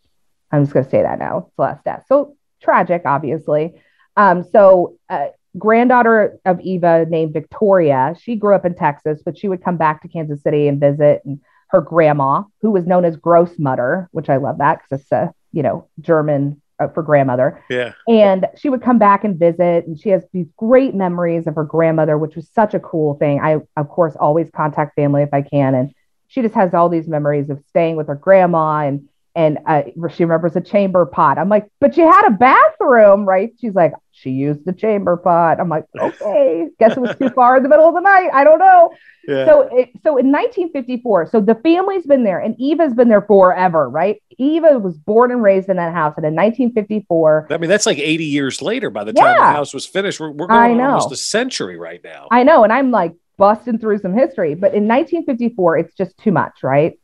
I'm 0.52 0.64
just 0.64 0.74
going 0.74 0.86
to 0.86 0.92
say 0.92 1.02
that 1.02 1.20
now. 1.20 1.40
It's 1.40 1.56
the 1.58 1.64
last 1.64 1.84
death. 1.84 2.06
So 2.08 2.38
tragic, 2.62 3.04
obviously. 3.06 3.74
Um, 4.16 4.44
so, 4.44 4.98
uh, 5.10 5.28
granddaughter 5.58 6.40
of 6.46 6.62
Eva 6.62 7.06
named 7.10 7.34
Victoria, 7.34 8.16
she 8.22 8.36
grew 8.36 8.56
up 8.56 8.66
in 8.66 8.76
Texas, 8.76 9.22
but 9.24 9.38
she 9.38 9.50
would 9.50 9.64
come 9.64 9.78
back 9.78 10.02
to 10.02 10.08
Kansas 10.08 10.42
City 10.42 10.68
and 10.68 10.80
visit. 10.80 11.22
And 11.26 11.42
her 11.72 11.82
grandma, 11.82 12.44
who 12.62 12.72
was 12.72 12.86
known 12.86 13.06
as 13.06 13.16
Grossmutter, 13.18 14.08
which 14.12 14.30
I 14.30 14.38
love 14.38 14.58
that 14.60 14.82
because 14.82 15.02
it's 15.02 15.12
a 15.12 15.34
you 15.52 15.64
know 15.64 15.88
German 16.00 16.61
Uh, 16.82 16.88
for 16.88 17.04
grandmother. 17.04 17.64
Yeah. 17.70 17.94
And 18.08 18.48
she 18.58 18.70
would 18.70 18.82
come 18.82 18.98
back 18.98 19.24
and 19.24 19.38
visit, 19.38 19.86
and 19.86 20.00
she 20.00 20.10
has 20.10 20.24
these 20.34 20.48
great 20.58 20.96
memories 20.96 21.46
of 21.46 21.56
her 21.56 21.64
grandmother, 21.64 22.18
which 22.18 22.36
was 22.36 22.50
such 22.50 22.74
a 22.74 22.80
cool 22.80 23.16
thing. 23.16 23.40
I 23.40 23.60
of 23.78 23.90
course 23.90 24.16
always 24.20 24.50
contact 24.50 24.96
family 24.96 25.22
if 25.22 25.34
I 25.34 25.44
can, 25.44 25.76
and 25.76 25.94
she 26.28 26.42
just 26.42 26.56
has 26.56 26.74
all 26.74 26.90
these 26.90 27.08
memories 27.08 27.50
of 27.50 27.62
staying 27.70 27.98
with 27.98 28.08
her 28.08 28.16
grandma 28.16 28.88
and 28.88 29.08
and 29.36 29.60
uh, 29.66 29.84
she 30.14 30.24
remembers 30.24 30.56
a 30.56 30.62
chamber 30.62 31.06
pot. 31.06 31.38
I'm 31.38 31.48
like, 31.50 31.68
but 31.80 31.96
you 31.98 32.04
had 32.10 32.28
a 32.28 32.32
bathroom, 32.32 33.26
right? 33.26 33.52
She's 33.60 33.74
like, 33.74 33.94
she 34.12 34.32
used 34.32 34.66
the 34.66 34.74
chamber 34.74 35.16
pot. 35.18 35.60
I'm 35.60 35.70
like, 35.70 35.86
okay, 36.00 36.68
guess 36.80 36.98
it 36.98 37.00
was 37.00 37.16
too 37.18 37.30
far 37.30 37.58
in 37.58 37.64
the 37.64 37.70
middle 37.70 37.88
of 37.88 37.94
the 37.94 38.02
night. 38.02 38.30
I 38.34 38.44
don't 38.44 38.60
know. 38.60 38.92
Yeah. 39.28 39.46
So, 39.46 39.62
it, 39.78 39.90
so 40.04 40.18
in 40.18 40.32
1954, 40.32 41.28
so 41.28 41.40
the 41.42 41.56
family's 41.56 42.06
been 42.06 42.24
there, 42.24 42.40
and 42.40 42.60
Eva's 42.60 42.94
been 42.94 43.08
there 43.08 43.22
forever, 43.22 43.90
right? 43.90 44.22
Eva 44.38 44.80
was 44.80 44.98
born 44.98 45.32
and 45.32 45.42
raised 45.44 45.70
in 45.70 45.78
that 45.78 45.94
house, 45.94 46.16
and 46.18 46.26
in 46.26 46.34
1954, 46.36 47.48
I 47.52 47.58
mean, 47.58 47.70
that's 47.70 47.86
like 47.86 48.00
80 48.00 48.26
years 48.26 48.62
later. 48.62 48.90
By 48.90 49.04
the 49.04 49.14
time 49.14 49.26
Yeah. 49.26 49.48
the 49.48 49.54
house 49.54 49.74
was 49.74 49.86
finished, 49.86 50.20
we're, 50.20 50.32
we're 50.32 50.52
I 50.52 50.68
going 50.68 50.78
know. 50.78 50.88
almost 50.90 51.12
a 51.12 51.18
century 51.18 51.78
right 51.78 52.04
now. 52.04 52.28
I 52.32 52.44
know, 52.44 52.64
and 52.64 52.74
I'm 52.74 52.92
like 52.92 53.14
busting 53.38 53.80
through 53.80 54.00
some 54.00 54.14
history, 54.14 54.56
but 54.56 54.74
in 54.74 54.88
1954, 54.88 55.78
it's 55.78 55.94
just 55.96 56.18
too 56.18 56.32
much, 56.32 56.64
right? 56.64 57.00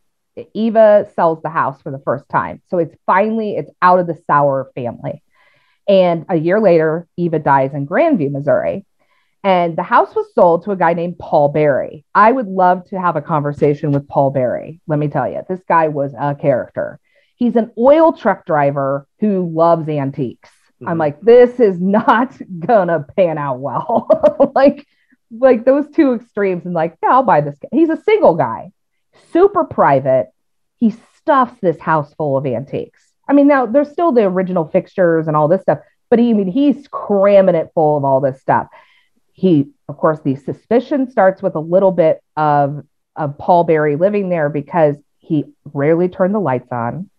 Eva 0.54 1.08
sells 1.14 1.40
the 1.42 1.48
house 1.48 1.80
for 1.82 1.90
the 1.90 1.98
first 2.00 2.28
time. 2.28 2.60
So 2.68 2.78
it's 2.78 2.94
finally 3.06 3.56
it's 3.56 3.70
out 3.82 3.98
of 3.98 4.06
the 4.06 4.18
Sauer 4.26 4.70
family. 4.74 5.22
And 5.88 6.26
a 6.28 6.36
year 6.36 6.60
later, 6.60 7.06
Eva 7.16 7.38
dies 7.38 7.72
in 7.74 7.86
Grandview, 7.86 8.30
Missouri. 8.30 8.84
And 9.44 9.76
the 9.76 9.82
house 9.84 10.14
was 10.14 10.26
sold 10.34 10.64
to 10.64 10.72
a 10.72 10.76
guy 10.76 10.94
named 10.94 11.18
Paul 11.18 11.48
Barry. 11.50 12.04
I 12.14 12.32
would 12.32 12.48
love 12.48 12.84
to 12.88 13.00
have 13.00 13.16
a 13.16 13.22
conversation 13.22 13.92
with 13.92 14.08
Paul 14.08 14.30
Barry. 14.30 14.80
Let 14.86 14.98
me 14.98 15.08
tell 15.08 15.28
you, 15.30 15.42
this 15.48 15.62
guy 15.68 15.88
was 15.88 16.12
a 16.18 16.34
character. 16.34 16.98
He's 17.36 17.54
an 17.56 17.70
oil 17.78 18.12
truck 18.12 18.44
driver 18.46 19.06
who 19.20 19.48
loves 19.54 19.88
antiques. 19.88 20.50
I'm 20.86 20.96
Mhm. 20.96 21.00
like, 21.00 21.20
this 21.20 21.60
is 21.60 21.80
not 21.80 22.36
gonna 22.58 23.06
pan 23.16 23.38
out 23.38 23.60
well. 23.60 24.50
like, 24.54 24.86
like 25.30 25.64
those 25.64 25.88
two 25.90 26.14
extremes, 26.14 26.64
and 26.66 26.74
like, 26.74 26.96
yeah, 27.02 27.10
I'll 27.10 27.22
buy 27.22 27.40
this. 27.40 27.56
guy. 27.60 27.68
He's 27.72 27.90
a 27.90 27.96
single 28.02 28.34
guy, 28.34 28.72
super 29.32 29.64
private. 29.64 30.28
He 30.76 30.94
stuffs 31.16 31.60
this 31.60 31.78
house 31.78 32.14
full 32.14 32.36
of 32.36 32.46
antiques. 32.46 33.02
I 33.28 33.32
mean, 33.32 33.46
now 33.46 33.66
there's 33.66 33.90
still 33.90 34.12
the 34.12 34.22
original 34.22 34.66
fixtures 34.68 35.26
and 35.26 35.36
all 35.36 35.48
this 35.48 35.62
stuff, 35.62 35.80
but 36.08 36.18
he, 36.18 36.30
I 36.30 36.32
mean, 36.32 36.48
he's 36.48 36.88
cramming 36.88 37.54
it 37.54 37.70
full 37.74 37.96
of 37.96 38.04
all 38.04 38.20
this 38.20 38.40
stuff. 38.40 38.68
He, 39.32 39.70
of 39.88 39.98
course, 39.98 40.20
the 40.20 40.36
suspicion 40.36 41.10
starts 41.10 41.42
with 41.42 41.54
a 41.54 41.60
little 41.60 41.92
bit 41.92 42.22
of 42.36 42.84
of 43.14 43.36
Paul 43.36 43.64
Barry 43.64 43.96
living 43.96 44.28
there 44.28 44.48
because 44.48 44.96
he 45.18 45.44
rarely 45.64 46.08
turned 46.08 46.34
the 46.34 46.40
lights 46.40 46.70
on. 46.70 47.10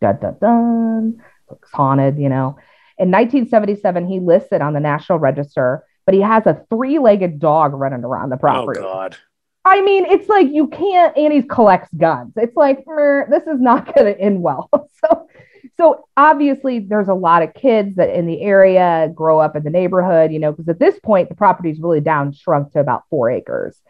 Dun 0.00 0.18
dun 0.20 0.36
dun. 0.40 1.22
Looks 1.48 1.70
haunted, 1.70 2.18
you 2.18 2.28
know. 2.28 2.56
In 2.98 3.10
1977, 3.10 4.08
he 4.08 4.20
listed 4.20 4.62
on 4.62 4.72
the 4.72 4.80
National 4.80 5.18
Register, 5.18 5.84
but 6.06 6.14
he 6.14 6.20
has 6.22 6.46
a 6.46 6.64
three-legged 6.70 7.38
dog 7.38 7.74
running 7.74 8.04
around 8.04 8.30
the 8.30 8.36
oh, 8.36 8.40
property. 8.40 8.80
Oh. 8.80 8.84
God. 8.84 9.16
I 9.64 9.80
mean, 9.82 10.06
it's 10.06 10.28
like 10.28 10.48
you 10.50 10.66
can't, 10.66 11.16
and 11.16 11.32
he 11.32 11.42
collects 11.42 11.88
guns. 11.96 12.32
It's 12.36 12.56
like, 12.56 12.84
"Mer, 12.86 13.28
this 13.30 13.44
is 13.44 13.60
not 13.60 13.86
going 13.94 14.12
to 14.12 14.20
end 14.20 14.42
well. 14.42 14.68
so, 15.04 15.28
so 15.76 16.08
obviously, 16.16 16.80
there's 16.80 17.08
a 17.08 17.14
lot 17.14 17.42
of 17.42 17.54
kids 17.54 17.96
that 17.96 18.10
in 18.10 18.26
the 18.26 18.40
area 18.42 19.10
grow 19.14 19.38
up 19.38 19.54
in 19.54 19.62
the 19.62 19.70
neighborhood, 19.70 20.32
you 20.32 20.38
know, 20.38 20.52
because 20.52 20.68
at 20.68 20.80
this 20.80 20.98
point, 21.00 21.28
the 21.28 21.34
property's 21.34 21.80
really 21.80 22.00
down, 22.00 22.32
shrunk 22.32 22.72
to 22.72 22.80
about 22.80 23.04
four 23.08 23.30
acres. 23.30 23.80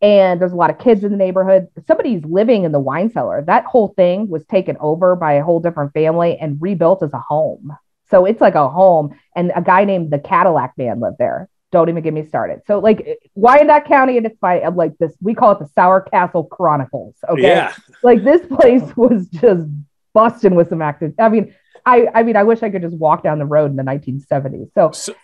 And 0.00 0.40
there's 0.40 0.52
a 0.52 0.56
lot 0.56 0.70
of 0.70 0.78
kids 0.78 1.02
in 1.02 1.10
the 1.10 1.16
neighborhood. 1.16 1.68
Somebody's 1.86 2.24
living 2.24 2.64
in 2.64 2.72
the 2.72 2.78
wine 2.78 3.10
cellar. 3.10 3.42
That 3.42 3.64
whole 3.64 3.88
thing 3.88 4.28
was 4.28 4.44
taken 4.46 4.76
over 4.78 5.16
by 5.16 5.34
a 5.34 5.44
whole 5.44 5.60
different 5.60 5.92
family 5.92 6.38
and 6.38 6.56
rebuilt 6.60 7.02
as 7.02 7.12
a 7.12 7.18
home. 7.18 7.76
So 8.10 8.24
it's 8.24 8.40
like 8.40 8.54
a 8.54 8.68
home. 8.68 9.18
And 9.34 9.52
a 9.54 9.62
guy 9.62 9.84
named 9.84 10.12
the 10.12 10.20
Cadillac 10.20 10.74
man 10.78 11.00
lived 11.00 11.18
there. 11.18 11.48
Don't 11.70 11.88
even 11.88 12.02
get 12.02 12.14
me 12.14 12.26
started. 12.26 12.62
So 12.66 12.78
like 12.78 13.18
Wyandotte 13.34 13.84
County 13.86 14.16
and 14.16 14.24
it's 14.26 14.38
fine. 14.38 14.62
Like 14.74 14.96
this, 14.98 15.12
we 15.20 15.34
call 15.34 15.52
it 15.52 15.58
the 15.58 15.66
Sauer 15.74 16.00
Castle 16.00 16.44
Chronicles. 16.44 17.16
Okay. 17.28 17.42
Yeah. 17.42 17.74
Like 18.02 18.24
this 18.24 18.46
place 18.46 18.96
was 18.96 19.28
just 19.28 19.66
busting 20.14 20.54
with 20.54 20.70
some 20.70 20.80
active. 20.82 21.12
I 21.18 21.28
mean, 21.28 21.54
I 21.84 22.08
I 22.14 22.22
mean, 22.22 22.36
I 22.36 22.44
wish 22.44 22.62
I 22.62 22.70
could 22.70 22.82
just 22.82 22.96
walk 22.96 23.22
down 23.22 23.38
the 23.38 23.44
road 23.46 23.70
in 23.70 23.76
the 23.76 23.82
1970s. 23.82 24.72
So 24.74 24.92
So, 24.92 25.14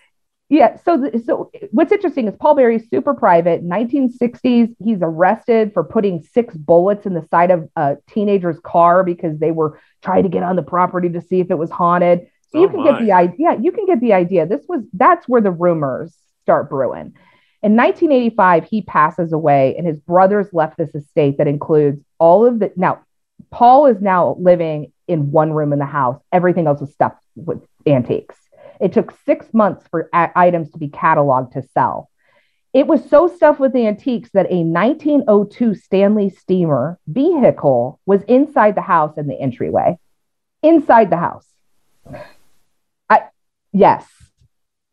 yeah. 0.51 0.77
So, 0.85 1.11
so 1.25 1.51
what's 1.71 1.91
interesting 1.91 2.29
is 2.29 2.35
Paul 2.39 2.55
Barry's 2.57 2.89
super 2.91 3.15
private. 3.15 3.65
1960s, 3.67 4.77
he's 4.85 4.99
arrested 5.01 5.73
for 5.73 5.83
putting 5.83 6.23
six 6.23 6.55
bullets 6.55 7.07
in 7.07 7.15
the 7.15 7.27
side 7.31 7.51
of 7.51 7.69
a 7.77 7.97
teenager's 8.11 8.61
car 8.61 9.03
because 9.03 9.39
they 9.39 9.51
were 9.51 9.81
trying 10.03 10.25
to 10.25 10.29
get 10.29 10.43
on 10.43 10.57
the 10.57 10.63
property 10.63 11.09
to 11.09 11.23
see 11.23 11.41
if 11.41 11.51
it 11.51 11.57
was 11.57 11.71
haunted. 11.71 12.27
So 12.53 12.61
you 12.61 12.67
Oh, 12.67 12.71
can 12.71 12.85
my. 12.85 12.91
get 12.93 13.01
the 13.01 13.13
idea. 13.13 13.37
Yeah, 13.39 13.55
you 13.59 13.73
can 13.73 13.87
get 13.87 14.01
the 14.01 14.13
idea. 14.13 14.47
This 14.47 14.65
was 14.69 14.83
that's 14.93 15.27
where 15.27 15.41
the 15.41 15.51
rumors 15.51 16.15
start 16.45 16.71
brewing. 16.71 17.15
In 17.63 17.77
1985, 17.77 18.65
he 18.65 18.83
passes 18.83 19.33
away, 19.33 19.75
and 19.77 19.87
his 19.87 19.99
brothers 19.99 20.47
left 20.53 20.77
this 20.77 20.95
estate 20.95 21.39
that 21.39 21.49
includes 21.49 22.03
all 22.19 22.47
of 22.47 22.59
the. 22.59 22.71
Now, 22.77 23.01
Paul 23.51 23.87
is 23.87 24.01
now 24.01 24.37
living 24.39 24.93
in 25.09 25.31
one 25.31 25.53
room 25.53 25.73
in 25.73 25.79
the 25.79 25.87
house. 25.87 26.21
Everything 26.31 26.67
else 26.67 26.83
is 26.83 26.93
stuffed 26.93 27.25
with 27.35 27.63
antiques. 27.87 28.37
It 28.81 28.93
took 28.93 29.15
six 29.25 29.47
months 29.55 29.87
for 29.91 30.11
a- 30.13 30.31
items 30.37 30.71
to 30.73 30.79
be 30.79 30.89
cataloged 30.89 31.53
to 31.53 31.63
sell. 31.73 32.11
It 32.75 32.87
was 32.87 33.09
so 33.09 33.29
stuffed 33.29 33.61
with 33.61 33.75
antiques 33.77 34.31
that 34.35 34.51
a 34.51 34.63
1902 34.63 35.75
Stanley 35.75 36.29
Steamer 36.29 36.99
vehicle 37.07 38.01
was 38.05 38.23
inside 38.25 38.75
the 38.75 38.83
house 38.83 39.17
in 39.17 39.27
the 39.27 39.41
entryway. 39.41 39.97
Inside 40.63 41.09
the 41.09 41.17
house. 41.17 41.47
I 43.09 43.23
Yes, 43.73 44.07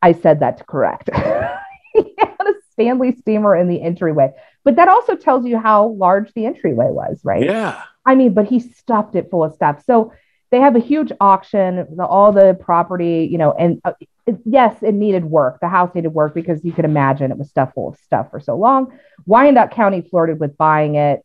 I 0.02 0.12
said 0.12 0.40
that 0.40 0.58
to 0.58 0.64
correct. 0.64 1.08
he 1.94 2.14
had 2.18 2.36
a 2.40 2.54
Stanley 2.72 3.16
steamer 3.16 3.56
in 3.56 3.68
the 3.68 3.80
entryway, 3.80 4.30
but 4.64 4.76
that 4.76 4.88
also 4.88 5.14
tells 5.14 5.46
you 5.46 5.58
how 5.58 5.88
large 5.88 6.32
the 6.34 6.46
entryway 6.46 6.88
was, 6.90 7.20
right? 7.24 7.44
Yeah. 7.44 7.82
I 8.04 8.14
mean, 8.14 8.34
but 8.34 8.46
he 8.46 8.58
stuffed 8.58 9.14
it 9.14 9.30
full 9.30 9.44
of 9.44 9.54
stuff. 9.54 9.84
So 9.86 10.12
they 10.50 10.60
have 10.60 10.76
a 10.76 10.80
huge 10.80 11.12
auction, 11.20 11.86
the, 11.96 12.04
all 12.04 12.32
the 12.32 12.54
property, 12.60 13.28
you 13.30 13.38
know, 13.38 13.52
and 13.52 13.80
uh, 13.84 13.92
it, 14.26 14.38
yes, 14.44 14.82
it 14.82 14.92
needed 14.92 15.24
work. 15.24 15.60
The 15.60 15.68
house 15.68 15.94
needed 15.94 16.08
work 16.08 16.34
because 16.34 16.64
you 16.64 16.72
could 16.72 16.84
imagine 16.84 17.30
it 17.30 17.38
was 17.38 17.48
stuffed 17.48 17.74
full 17.74 17.88
of 17.88 17.96
stuff 17.98 18.30
for 18.30 18.38
so 18.38 18.56
long. 18.56 18.92
Wyandotte 19.24 19.70
County 19.70 20.02
flirted 20.02 20.38
with 20.38 20.56
buying 20.58 20.96
it, 20.96 21.24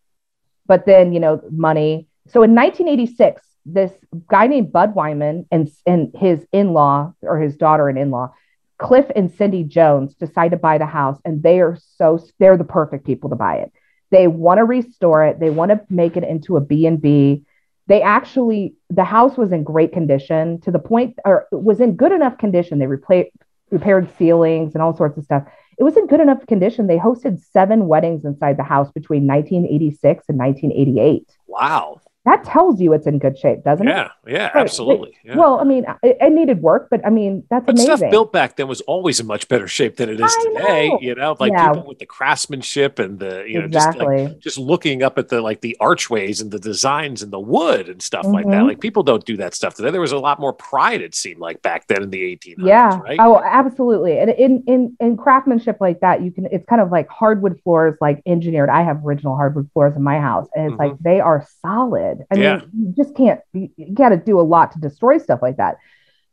but 0.65 0.85
then, 0.85 1.13
you 1.13 1.19
know, 1.19 1.41
money. 1.51 2.07
So 2.27 2.43
in 2.43 2.55
1986, 2.55 3.41
this 3.65 3.91
guy 4.27 4.47
named 4.47 4.71
Bud 4.71 4.95
Wyman 4.95 5.45
and, 5.51 5.69
and 5.85 6.13
his 6.15 6.45
in 6.53 6.71
law 6.73 7.13
or 7.21 7.39
his 7.39 7.57
daughter 7.57 7.89
and 7.89 7.97
in 7.97 8.11
law, 8.11 8.33
Cliff 8.77 9.05
and 9.15 9.31
Cindy 9.31 9.63
Jones, 9.63 10.15
decide 10.15 10.51
to 10.51 10.57
buy 10.57 10.77
the 10.77 10.85
house. 10.85 11.19
And 11.25 11.41
they 11.41 11.59
are 11.59 11.77
so, 11.97 12.19
they're 12.39 12.57
the 12.57 12.63
perfect 12.63 13.05
people 13.05 13.29
to 13.29 13.35
buy 13.35 13.57
it. 13.57 13.71
They 14.11 14.27
want 14.27 14.59
to 14.59 14.63
restore 14.63 15.25
it, 15.25 15.39
they 15.39 15.49
want 15.49 15.71
to 15.71 15.81
make 15.89 16.15
it 16.15 16.23
into 16.23 16.55
a 16.57 16.61
B&B. 16.61 17.43
They 17.87 18.01
actually, 18.01 18.75
the 18.89 19.03
house 19.03 19.37
was 19.37 19.51
in 19.51 19.63
great 19.63 19.93
condition 19.93 20.59
to 20.61 20.71
the 20.71 20.79
point, 20.79 21.17
or 21.25 21.47
was 21.51 21.79
in 21.79 21.95
good 21.95 22.11
enough 22.11 22.37
condition. 22.37 22.79
They 22.79 22.85
repla- 22.85 23.31
repaired 23.71 24.09
ceilings 24.17 24.73
and 24.73 24.81
all 24.81 24.95
sorts 24.95 25.17
of 25.17 25.23
stuff. 25.23 25.43
It 25.77 25.83
was 25.83 25.95
in 25.95 26.07
good 26.07 26.19
enough 26.19 26.45
condition. 26.47 26.87
They 26.87 26.97
hosted 26.97 27.39
seven 27.39 27.87
weddings 27.87 28.25
inside 28.25 28.57
the 28.57 28.63
house 28.63 28.91
between 28.91 29.27
1986 29.27 30.25
and 30.27 30.37
1988. 30.37 31.29
Wow 31.47 32.01
that 32.27 32.43
tells 32.43 32.81
you 32.81 32.91
it's 32.91 33.07
in 33.07 33.19
good 33.19 33.37
shape, 33.37 33.63
doesn't 33.63 33.87
yeah, 33.87 34.07
it? 34.25 34.31
Yeah, 34.33 34.37
yeah, 34.37 34.51
absolutely. 34.53 35.17
Yeah. 35.23 35.37
Well, 35.37 35.61
I 35.61 35.63
mean, 35.63 35.85
it, 36.03 36.17
it, 36.19 36.33
needed 36.33 36.61
work, 36.61 36.89
but 36.91 36.99
I 37.05 37.09
mean, 37.09 37.45
that's 37.49 37.65
but 37.65 37.75
amazing. 37.75 37.97
Stuff 37.97 38.11
built 38.11 38.33
back 38.33 38.57
then 38.57 38.67
was 38.67 38.81
always 38.81 39.21
in 39.21 39.27
much 39.27 39.47
better 39.47 39.65
shape 39.65 39.95
than 39.95 40.09
it 40.09 40.19
is 40.19 40.35
I 40.37 40.43
today. 40.43 40.89
Know. 40.89 40.99
You 41.01 41.15
know, 41.15 41.37
like 41.39 41.53
yeah. 41.53 41.71
people 41.71 41.87
with 41.87 41.99
the 41.99 42.05
craftsmanship 42.05 42.99
and 42.99 43.17
the 43.17 43.45
you 43.47 43.59
know 43.59 43.65
exactly. 43.65 44.17
just 44.17 44.29
like 44.33 44.39
just 44.39 44.57
looking 44.57 45.03
up 45.03 45.17
at 45.17 45.29
the 45.29 45.41
like 45.41 45.61
the 45.61 45.77
archways 45.79 46.41
and 46.41 46.51
the 46.51 46.59
designs 46.59 47.23
and 47.23 47.31
the 47.31 47.39
wood 47.39 47.87
and 47.87 48.01
stuff 48.01 48.25
mm-hmm. 48.25 48.33
like 48.33 48.45
that. 48.47 48.51
Mm-hmm. 48.51 48.67
Like 48.67 48.81
people 48.81 49.03
don't 49.03 49.23
do 49.23 49.37
that 49.37 49.53
stuff 49.53 49.75
today. 49.75 49.91
There 49.91 50.01
was 50.01 50.11
a 50.11 50.19
lot 50.19 50.37
more 50.37 50.51
pride. 50.51 50.99
It 50.99 51.15
seemed 51.15 51.39
like 51.39 51.61
back 51.61 51.87
then 51.87 52.03
in 52.03 52.09
the 52.09 52.21
1800s. 52.35 52.55
Yeah. 52.57 52.99
Right? 52.99 53.19
Oh, 53.21 53.41
absolutely. 53.41 54.19
And 54.19 54.31
in 54.31 54.63
in 54.67 54.97
in 54.99 55.15
craftsmanship 55.15 55.77
like 55.79 56.01
that, 56.01 56.21
you 56.21 56.31
can. 56.31 56.47
It's 56.51 56.65
kind 56.65 56.81
of 56.81 56.91
like 56.91 57.07
hardwood 57.07 57.61
floors, 57.63 57.97
like 58.01 58.21
engineered. 58.25 58.69
I 58.69 58.81
have 58.81 59.05
original 59.05 59.37
hardwood 59.37 59.69
floors 59.71 59.95
in 59.95 60.03
my 60.03 60.19
house, 60.19 60.49
and 60.53 60.65
it's 60.65 60.73
mm-hmm. 60.73 60.91
like 60.91 60.99
they 60.99 61.21
are 61.21 61.47
solid. 61.61 62.16
I 62.31 62.35
yeah. 62.35 62.57
mean 62.57 62.69
you 62.73 63.03
just 63.03 63.15
can't 63.15 63.39
you, 63.53 63.69
got 63.93 64.09
to 64.09 64.17
do 64.17 64.39
a 64.39 64.41
lot 64.41 64.71
to 64.73 64.79
destroy 64.79 65.17
stuff 65.17 65.41
like 65.41 65.57
that. 65.57 65.77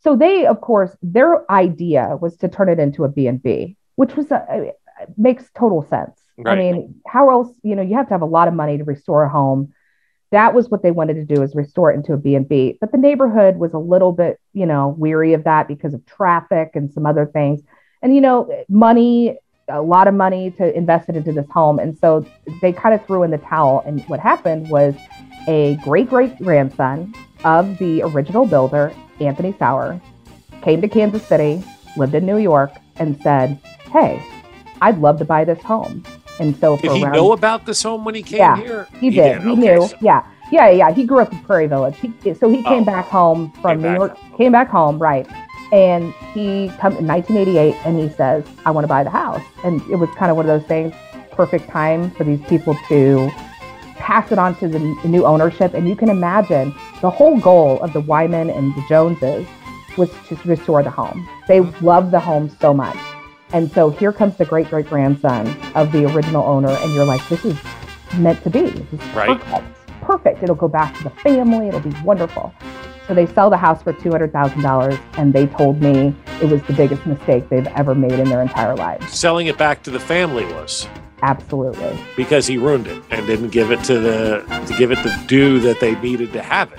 So 0.01 0.17
they 0.17 0.47
of 0.47 0.61
course 0.61 0.97
their 1.03 1.51
idea 1.51 2.19
was 2.21 2.37
to 2.39 2.49
turn 2.49 2.69
it 2.69 2.79
into 2.79 3.05
a 3.05 3.09
b&b 3.09 3.77
which 3.97 4.17
was 4.17 4.31
a, 4.31 4.73
makes 5.17 5.51
total 5.55 5.83
sense. 5.83 6.21
Right. 6.37 6.59
i 6.59 6.61
mean 6.61 6.97
how 7.07 7.31
else 7.31 7.57
you 7.63 7.77
know 7.77 7.83
you 7.83 7.97
have 7.97 8.09
to 8.09 8.15
have 8.15 8.23
a 8.23 8.27
lot 8.27 8.49
of 8.49 8.55
money 8.55 8.79
to 8.79 8.85
restore 8.85 9.25
a 9.25 9.29
home. 9.29 9.73
That 10.31 10.53
was 10.53 10.69
what 10.69 10.83
they 10.83 10.91
wanted 10.91 11.15
to 11.15 11.25
do 11.25 11.43
is 11.43 11.55
restore 11.55 11.93
it 11.93 11.97
into 11.97 12.13
a 12.13 12.17
b&b 12.17 12.79
but 12.81 12.93
the 12.93 12.99
neighborhood 12.99 13.57
was 13.57 13.73
a 13.73 13.79
little 13.79 14.13
bit 14.13 14.41
you 14.53 14.67
know 14.67 14.95
weary 14.99 15.33
of 15.33 15.45
that 15.45 15.69
because 15.69 15.95
of 15.95 16.05
traffic 16.07 16.73
and 16.75 16.93
some 16.93 17.07
other 17.07 17.27
things. 17.27 17.63
And 18.03 18.15
you 18.15 18.21
know 18.21 18.65
money 18.69 19.39
a 19.69 19.81
lot 19.81 20.09
of 20.09 20.15
money 20.15 20.51
to 20.53 20.77
invest 20.77 21.09
it 21.09 21.17
into 21.17 21.33
this 21.33 21.49
home. 21.51 21.79
And 21.79 21.97
so 21.99 22.27
they 22.61 22.73
kind 22.73 22.95
of 22.95 23.05
threw 23.07 23.23
in 23.23 23.31
the 23.31 23.39
towel. 23.39 23.83
And 23.87 24.03
what 24.03 24.21
happened 24.21 24.69
was 24.69 24.95
a 25.49 25.77
great 25.77 26.09
great 26.09 26.39
grandson 26.39 27.15
of 27.45 27.79
the 27.79 28.03
original 28.03 28.47
builder, 28.47 28.95
Anthony 29.21 29.55
Sauer, 29.59 30.01
came 30.63 30.81
to 30.81 30.89
Kansas 30.89 31.27
City, 31.27 31.63
lived 31.97 32.15
in 32.15 32.27
New 32.27 32.39
York, 32.39 32.73
and 32.97 33.21
said, 33.23 33.59
Hey, 33.91 34.23
I'd 34.81 34.99
love 34.99 35.19
to 35.19 35.25
buy 35.25 35.45
this 35.45 35.63
home. 35.63 36.05
And 36.41 36.57
so, 36.57 36.77
did 36.77 36.91
he 36.91 37.05
around, 37.05 37.13
know 37.13 37.33
about 37.33 37.65
this 37.67 37.83
home 37.83 38.05
when 38.05 38.15
he 38.15 38.23
came 38.23 38.39
yeah, 38.39 38.57
here? 38.57 38.89
He, 38.93 39.11
he 39.11 39.11
did. 39.11 39.35
did. 39.35 39.43
He 39.43 39.51
okay, 39.51 39.61
knew. 39.61 39.87
So. 39.87 39.97
Yeah. 40.01 40.27
Yeah. 40.51 40.71
Yeah. 40.71 40.93
He 40.93 41.05
grew 41.05 41.21
up 41.21 41.33
in 41.33 41.39
Prairie 41.41 41.67
Village. 41.67 41.97
He, 41.99 42.35
so 42.35 42.49
he 42.49 42.63
came 42.65 42.83
oh, 42.83 42.87
back 42.87 43.07
home 43.07 43.53
from 43.63 43.83
New 43.83 43.93
York, 43.93 44.19
came 44.37 44.53
back 44.53 44.69
home, 44.69 44.99
right. 44.99 45.27
And 45.73 46.13
he 46.33 46.71
come 46.79 46.97
in 46.97 47.07
1988 47.07 47.75
and 47.85 47.99
he 47.99 48.09
says, 48.09 48.45
I 48.65 48.71
want 48.71 48.85
to 48.85 48.89
buy 48.89 49.03
the 49.03 49.11
house. 49.11 49.43
And 49.65 49.81
it 49.91 49.97
was 49.97 50.09
kind 50.17 50.31
of 50.31 50.37
one 50.37 50.49
of 50.49 50.61
those 50.61 50.69
things, 50.69 50.95
perfect 51.33 51.69
time 51.69 52.11
for 52.13 52.25
these 52.25 52.41
people 52.47 52.77
to 52.89 53.31
pass 53.97 54.31
it 54.33 54.39
on 54.39 54.55
to 54.57 54.69
the 54.69 54.79
new 55.05 55.25
ownership. 55.25 55.75
And 55.75 55.89
you 55.89 55.97
can 55.97 56.09
imagine 56.09 56.75
the 57.01 57.11
whole 57.11 57.39
goal 57.39 57.81
of 57.81 57.93
the 57.93 58.01
Wyman 58.01 58.51
and 58.51 58.75
the 58.75 58.85
Joneses 58.89 59.47
was 59.97 60.11
to 60.29 60.37
restore 60.45 60.83
the 60.83 60.91
home. 60.91 61.29
They 61.49 61.61
loved 61.61 62.11
the 62.11 62.21
home 62.21 62.51
so 62.61 62.75
much. 62.75 62.97
And 63.53 63.71
so 63.71 63.91
here 63.91 64.13
comes 64.13 64.37
the 64.37 64.45
great 64.45 64.69
great 64.69 64.89
grandson 64.89 65.47
of 65.75 65.93
the 65.93 66.13
original 66.13 66.43
owner, 66.43 66.71
and 66.71 66.93
you're 66.93 67.05
like, 67.05 67.27
this 67.29 67.45
is 67.45 67.57
meant 68.17 68.43
to 68.43 68.51
be. 68.51 68.71
This 68.71 69.01
is 69.01 69.15
right. 69.15 69.41
perfect. 69.41 69.67
Perfect. 70.01 70.43
It'll 70.43 70.57
go 70.57 70.69
back 70.69 70.97
to 70.99 71.05
the 71.05 71.11
family. 71.11 71.69
It'll 71.69 71.81
be 71.81 71.95
wonderful. 72.03 72.53
So 73.07 73.15
they 73.15 73.27
sell 73.27 73.51
the 73.51 73.57
house 73.57 73.83
for 73.83 73.93
$200,000, 73.93 75.01
and 75.19 75.33
they 75.33 75.47
told 75.47 75.81
me 75.81 76.15
it 76.43 76.51
was 76.51 76.63
the 76.63 76.73
biggest 76.73 77.07
mistake 77.07 77.49
they've 77.49 77.67
ever 77.69 77.95
made 77.95 78.13
in 78.13 78.29
their 78.29 78.43
entire 78.43 78.75
lives. 78.75 79.13
Selling 79.13 79.47
it 79.47 79.59
back 79.59 79.83
to 79.85 79.91
the 79.91 80.01
family 80.01 80.45
was. 80.47 80.89
Absolutely. 81.23 81.99
Because 82.17 82.47
he 82.47 82.59
ruined 82.59 82.87
it 82.87 83.03
and 83.11 83.27
didn't 83.27 83.51
give 83.51 83.71
it 83.71 83.83
to 83.85 83.99
the 83.99 84.45
to 84.67 84.75
give 84.77 84.93
it 84.93 85.03
the 85.03 85.25
due 85.27 85.61
that 85.61 85.81
they 85.81 85.95
needed 86.01 86.33
to 86.33 86.43
have 86.43 86.73
it. 86.73 86.79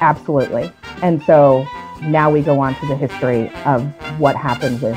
Absolutely. 0.00 0.72
And 1.02 1.22
so 1.24 1.66
now 2.02 2.30
we 2.30 2.42
go 2.42 2.60
on 2.60 2.74
to 2.76 2.86
the 2.86 2.96
history 2.96 3.50
of 3.64 3.84
what 4.20 4.36
happened 4.36 4.80
with 4.80 4.96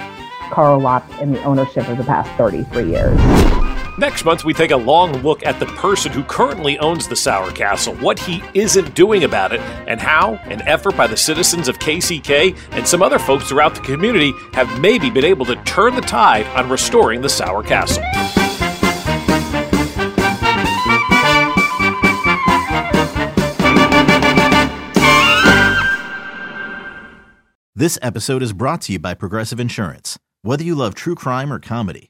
Carl 0.52 0.80
Lotz 0.80 1.10
and 1.22 1.36
the 1.36 1.44
ownership 1.44 1.88
of 1.90 1.98
the 1.98 2.04
past 2.04 2.30
33 2.38 2.90
years. 2.90 3.63
Next 3.98 4.26
month, 4.26 4.44
we 4.44 4.56
take 4.56 4.72
a 4.72 4.78
long 4.78 5.14
look 5.22 5.46
at 5.46 5.60
the 5.60 5.68
person 5.68 6.12
who 6.12 6.24
currently 6.24 6.80
owns 6.80 7.08
the 7.08 7.16
Sauer 7.16 7.52
Castle, 7.52 7.94
what 7.96 8.18
he 8.18 8.42
isn't 8.56 8.96
doing 8.96 9.24
about 9.24 9.54
it, 9.54 9.60
and 9.88 10.02
how 10.02 10.34
an 10.46 10.64
effort 10.64 10.98
by 10.98 11.06
the 11.06 11.16
citizens 11.16 11.68
of 11.68 11.78
KCK 11.78 12.58
and 12.72 12.88
some 12.88 13.04
other 13.04 13.20
folks 13.20 13.48
throughout 13.48 13.76
the 13.76 13.82
community 13.82 14.34
have 14.54 14.82
maybe 14.82 15.12
been 15.12 15.24
able 15.24 15.46
to 15.46 15.56
turn 15.64 15.94
the 15.94 16.02
tide 16.02 16.48
on 16.58 16.70
restoring 16.70 17.22
the 17.22 17.30
Sauer 17.30 17.62
Castle. 17.62 18.04
This 27.76 28.00
episode 28.02 28.42
is 28.42 28.54
brought 28.54 28.82
to 28.84 28.94
you 28.94 29.00
by 29.00 29.14
Progressive 29.14 29.60
Insurance. 29.60 30.18
Whether 30.42 30.64
you 30.64 30.74
love 30.74 30.96
true 30.96 31.16
crime 31.16 31.52
or 31.52 31.60
comedy, 31.60 32.10